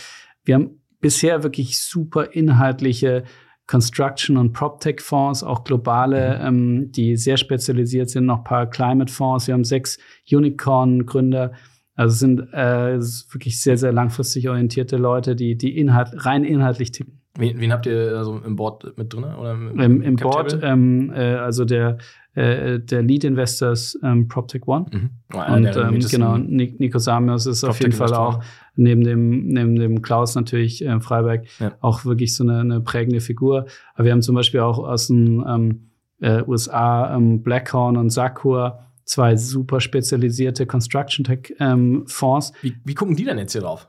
[0.43, 3.23] wir haben bisher wirklich super inhaltliche
[3.65, 6.47] Construction- und PropTech-Fonds, auch globale, mhm.
[6.47, 9.47] ähm, die sehr spezialisiert sind, noch ein paar Climate-Fonds.
[9.47, 9.97] Wir haben sechs
[10.31, 11.53] Unicorn-Gründer.
[11.95, 17.20] Also sind äh, wirklich sehr, sehr langfristig orientierte Leute, die, die Inhalt, rein inhaltlich ticken.
[17.37, 19.23] Wen, wen habt ihr also im Board mit drin?
[19.23, 21.97] Oder im, Im, im Board, ähm, äh, also der,
[22.33, 24.85] äh, der Lead Investor ist ähm, PropTech One.
[24.91, 25.09] Mhm.
[25.33, 28.43] Oh, und ähm, genau, Nico Samios ist auf jeden Fall auch
[28.75, 31.71] neben dem, neben dem Klaus natürlich äh, Freiberg ja.
[31.79, 33.65] auch wirklich so eine, eine, prägende Figur.
[33.95, 38.79] Aber wir haben zum Beispiel auch aus den ähm, äh, USA ähm, Blackhorn und Sakur
[39.05, 42.51] zwei super spezialisierte Construction Tech ähm, Fonds.
[42.61, 43.87] Wie, wie gucken die denn jetzt hier drauf?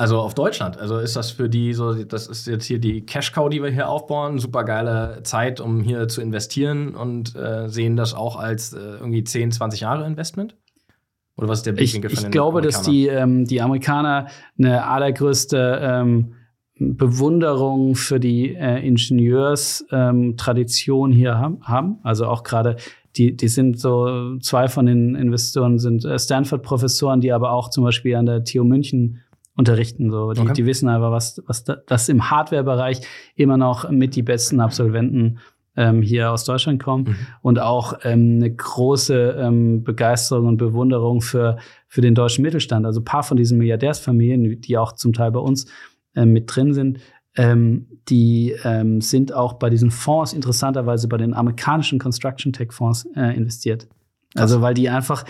[0.00, 0.78] Also auf Deutschland.
[0.78, 3.68] Also ist das für die so, das ist jetzt hier die Cash Cow, die wir
[3.68, 4.38] hier aufbauen.
[4.38, 9.22] Super geile Zeit, um hier zu investieren und äh, sehen das auch als äh, irgendwie
[9.22, 10.56] 10, 20 Jahre Investment?
[11.36, 14.28] Oder was ist der Blickwinkel Ich, ich glaube, dass die, ähm, die Amerikaner
[14.58, 16.32] eine allergrößte ähm,
[16.78, 21.98] Bewunderung für die äh, Ingenieurstradition ähm, hier haben, haben.
[22.04, 22.76] Also auch gerade
[23.16, 27.84] die, die sind so, zwei von den Investoren sind äh, Stanford-Professoren, die aber auch zum
[27.84, 29.20] Beispiel an der TU München
[29.60, 30.10] unterrichten.
[30.10, 30.32] So.
[30.32, 30.52] Die, okay.
[30.54, 33.02] die wissen aber, was, was da, das im Hardware-Bereich
[33.36, 35.38] immer noch mit die besten Absolventen
[35.76, 37.16] ähm, hier aus Deutschland kommen mhm.
[37.42, 42.84] und auch ähm, eine große ähm, Begeisterung und Bewunderung für, für den deutschen Mittelstand.
[42.84, 45.66] Also ein paar von diesen Milliardärsfamilien, die auch zum Teil bei uns
[46.16, 46.98] ähm, mit drin sind,
[47.36, 53.06] ähm, die ähm, sind auch bei diesen Fonds interessanterweise bei den amerikanischen Construction Tech Fonds
[53.14, 53.88] äh, investiert.
[54.34, 55.24] Also weil die einfach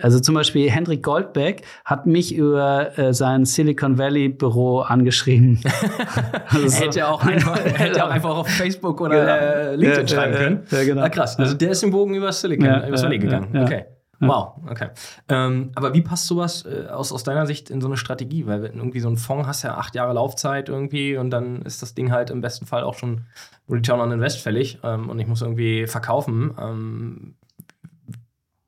[0.00, 5.60] also zum Beispiel Hendrik Goldbeck hat mich über äh, sein Silicon Valley Büro angeschrieben.
[6.48, 9.32] also hätte er auch einfach, hätte auch einfach auf Facebook oder genau.
[9.32, 10.66] äh, LinkedIn ja, schreiben können.
[10.70, 11.02] Ja, genau.
[11.02, 11.38] Ah, krass.
[11.38, 13.56] Also der ist im Bogen über Silicon, ja, über Valley gegangen.
[13.56, 13.84] Okay.
[14.20, 14.88] Wow, okay.
[15.28, 18.46] Ähm, aber wie passt sowas äh, aus, aus deiner Sicht in so eine Strategie?
[18.46, 21.94] Weil irgendwie so ein Fonds hast ja acht Jahre Laufzeit irgendwie und dann ist das
[21.94, 23.26] Ding halt im besten Fall auch schon
[23.68, 26.54] Return on Invest fällig ähm, und ich muss irgendwie verkaufen.
[26.58, 27.34] Ähm,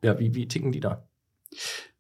[0.03, 1.05] ja, wie, wie ticken die da?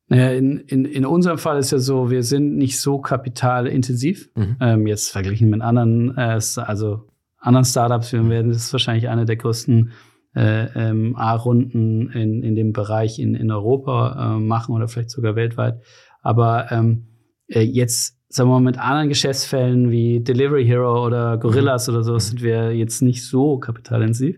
[0.08, 4.30] Naja, in, in, in unserem Fall ist ja so, wir sind nicht so kapitalintensiv.
[4.36, 4.56] Mhm.
[4.60, 9.24] Ähm, jetzt verglichen mit anderen, äh, also anderen Startups, wir werden das ist wahrscheinlich eine
[9.24, 9.92] der größten
[10.36, 15.34] äh, ähm, A-Runden in, in dem Bereich in, in Europa äh, machen oder vielleicht sogar
[15.34, 15.82] weltweit.
[16.22, 17.06] Aber ähm,
[17.48, 21.94] äh, jetzt, sagen wir mal, mit anderen Geschäftsfällen wie Delivery Hero oder Gorillas mhm.
[21.94, 22.20] oder so mhm.
[22.20, 24.36] sind wir jetzt nicht so kapitalintensiv.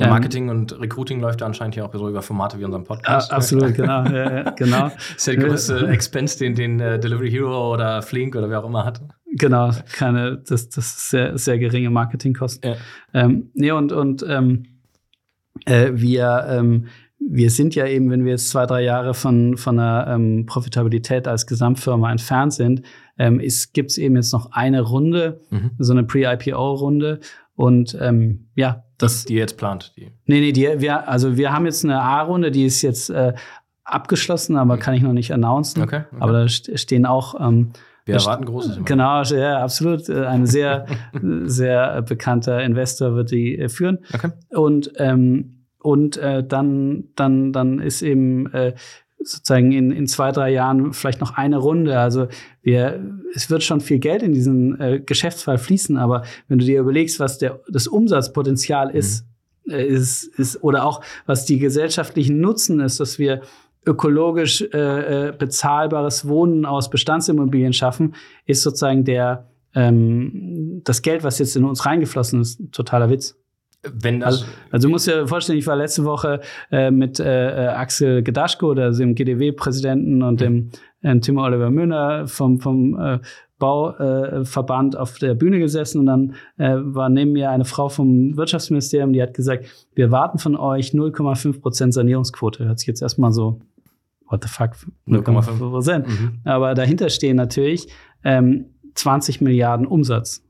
[0.00, 2.64] Der ähm, Marketing ähm, und Recruiting läuft ja anscheinend hier auch so über Formate wie
[2.64, 3.32] unseren Podcast.
[3.32, 4.04] Ah, absolut, genau.
[4.04, 4.88] ja, genau.
[4.88, 8.60] Das ist ja der größte Expense, den, den uh, Delivery Hero oder Flink oder wer
[8.60, 9.00] auch immer hat.
[9.36, 12.72] Genau, keine, das, das ist sehr, sehr geringe Marketingkosten.
[12.72, 12.76] Ja.
[13.12, 14.64] Ähm, nee, und, und ähm,
[15.64, 16.86] äh, wir, ähm,
[17.18, 21.26] wir sind ja eben, wenn wir jetzt zwei, drei Jahre von, von einer ähm, Profitabilität
[21.26, 22.82] als Gesamtfirma entfernt sind,
[23.18, 23.40] ähm,
[23.72, 25.70] gibt es eben jetzt noch eine Runde, mhm.
[25.78, 27.20] so eine Pre-IPO-Runde.
[27.56, 29.92] Und ähm, ja, das, die jetzt plant.
[29.96, 30.12] Die.
[30.26, 33.34] Nee, nee, die, wir, also wir haben jetzt eine A-Runde, die ist jetzt äh,
[33.84, 35.82] abgeschlossen, aber kann ich noch nicht announcen.
[35.82, 36.16] Okay, okay.
[36.20, 37.40] Aber da stehen auch.
[37.40, 37.72] Ähm,
[38.06, 38.76] wir erwarten Großes.
[38.76, 38.84] Immer.
[38.84, 40.08] Genau, ja, absolut.
[40.08, 40.86] Äh, ein sehr,
[41.44, 43.98] sehr bekannter Investor wird die äh, führen.
[44.12, 44.30] Okay.
[44.50, 48.74] Und, ähm, und äh, dann, dann, dann ist eben äh,
[49.24, 51.98] sozusagen in, in zwei, drei Jahren vielleicht noch eine Runde.
[51.98, 52.28] Also
[52.62, 53.00] wir,
[53.34, 57.20] es wird schon viel Geld in diesen äh, Geschäftsfall fließen, aber wenn du dir überlegst,
[57.20, 58.96] was der, das Umsatzpotenzial mhm.
[58.96, 59.26] ist,
[59.68, 63.42] äh, ist, ist, oder auch was die gesellschaftlichen Nutzen ist, dass wir
[63.86, 68.14] ökologisch äh, äh bezahlbares Wohnen aus Bestandsimmobilien schaffen,
[68.46, 73.36] ist sozusagen der ähm, das Geld, was jetzt in uns reingeflossen ist, totaler Witz.
[73.92, 77.24] Wenn das also, also du musst dir vorstellen, ich war letzte Woche äh, mit äh,
[77.74, 80.70] Axel Gedaschko, also dem GDW-Präsidenten und dem
[81.02, 83.18] äh, Tim Oliver Müller vom, vom äh,
[83.58, 88.36] Bauverband äh, auf der Bühne gesessen und dann äh, war neben mir eine Frau vom
[88.36, 92.64] Wirtschaftsministerium, die hat gesagt, wir warten von euch 0,5 Prozent Sanierungsquote.
[92.64, 93.60] Hört sich jetzt erstmal so,
[94.28, 94.72] what the fuck,
[95.06, 96.08] 0,5 Prozent.
[96.08, 96.40] Mhm.
[96.44, 97.88] Aber dahinter stehen natürlich
[98.24, 100.42] ähm, 20 Milliarden Umsatz.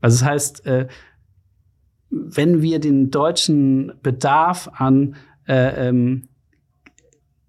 [0.00, 0.88] Also das heißt, äh,
[2.10, 6.28] wenn wir den deutschen Bedarf an äh, ähm,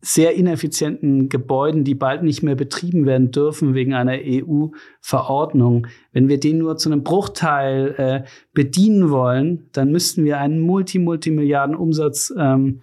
[0.01, 6.39] sehr ineffizienten Gebäuden, die bald nicht mehr betrieben werden dürfen wegen einer EU-Verordnung, wenn wir
[6.39, 12.81] den nur zu einem Bruchteil äh, bedienen wollen, dann müssten wir einen Multi-Multimilliarden Umsatz ähm,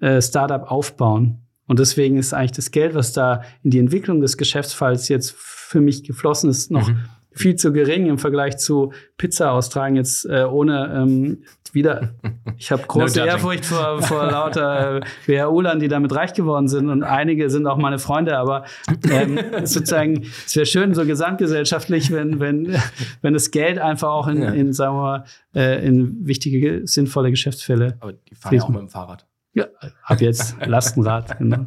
[0.00, 1.42] äh, aufbauen.
[1.66, 5.80] Und deswegen ist eigentlich das Geld, was da in die Entwicklung des Geschäftsfalls jetzt für
[5.80, 7.00] mich geflossen ist, noch mhm.
[7.36, 9.96] Viel zu gering im Vergleich zu Pizza austragen.
[9.96, 12.14] Jetzt äh, ohne ähm, wieder,
[12.56, 16.88] ich habe große no Ehrfurcht vor, vor lauter äh, WHU-Lern, die damit reich geworden sind.
[16.88, 18.64] Und einige sind auch meine Freunde, aber
[19.10, 22.74] ähm, sozusagen, es wäre schön, so gesamtgesellschaftlich, wenn, wenn,
[23.22, 24.50] wenn das Geld einfach auch in, ja.
[24.50, 25.24] in sagen wir mal,
[25.54, 27.98] äh, in wichtige, sinnvolle Geschäftsfälle.
[28.00, 29.26] Aber die fahren ja auch mit dem Fahrrad.
[29.56, 29.68] Ja,
[30.04, 31.66] ab jetzt Lastenrad, genau.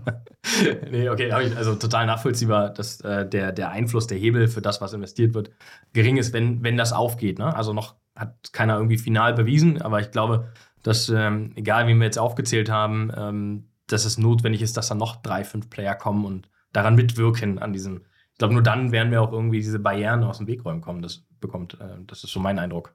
[0.92, 4.94] nee, okay, also total nachvollziehbar, dass äh, der, der Einfluss, der Hebel für das, was
[4.94, 5.50] investiert wird,
[5.92, 7.40] gering ist, wenn, wenn das aufgeht.
[7.40, 7.56] Ne?
[7.56, 10.50] Also noch hat keiner irgendwie final bewiesen, aber ich glaube,
[10.84, 14.96] dass, ähm, egal wie wir jetzt aufgezählt haben, ähm, dass es notwendig ist, dass da
[14.96, 18.04] noch drei, fünf Player kommen und daran mitwirken an diesem.
[18.34, 21.02] Ich glaube, nur dann werden wir auch irgendwie diese Barrieren aus dem Weg räumen kommen.
[21.02, 22.94] Das bekommt, äh, das ist so mein Eindruck.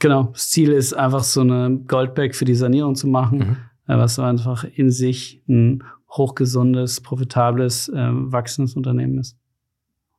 [0.00, 3.38] Genau, das Ziel ist einfach so eine Goldback für die Sanierung zu machen.
[3.38, 3.56] Mhm
[3.98, 9.36] was einfach in sich ein hochgesundes, profitables, äh, wachsendes Unternehmen ist.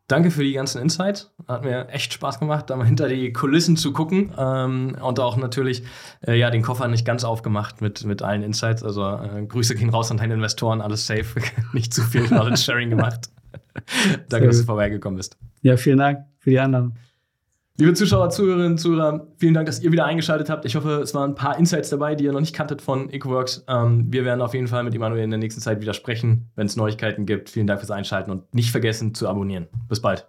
[0.07, 1.34] Danke für die ganzen Insights.
[1.47, 4.34] Hat mir echt Spaß gemacht, da mal hinter die Kulissen zu gucken.
[4.38, 5.84] Ähm, und auch natürlich
[6.28, 8.84] äh, ja, den Koffer nicht ganz aufgemacht mit, mit allen Insights.
[8.84, 11.39] Also äh, Grüße gehen raus an deine Investoren, alles safe.
[11.74, 13.30] nicht zu viel Knowledge Sharing gemacht.
[14.30, 15.38] Danke, dass du vorbeigekommen bist.
[15.61, 16.95] Ja, vielen Dank für die Einladung.
[17.80, 20.63] Liebe Zuschauer, Zuhörerinnen, Zuhörer, vielen Dank, dass ihr wieder eingeschaltet habt.
[20.65, 23.65] Ich hoffe, es waren ein paar Insights dabei, die ihr noch nicht kanntet von EcoWorks.
[23.67, 26.67] Ähm, wir werden auf jeden Fall mit Emanuel in der nächsten Zeit wieder sprechen, wenn
[26.67, 27.49] es Neuigkeiten gibt.
[27.49, 29.67] Vielen Dank fürs Einschalten und nicht vergessen zu abonnieren.
[29.89, 30.28] Bis bald.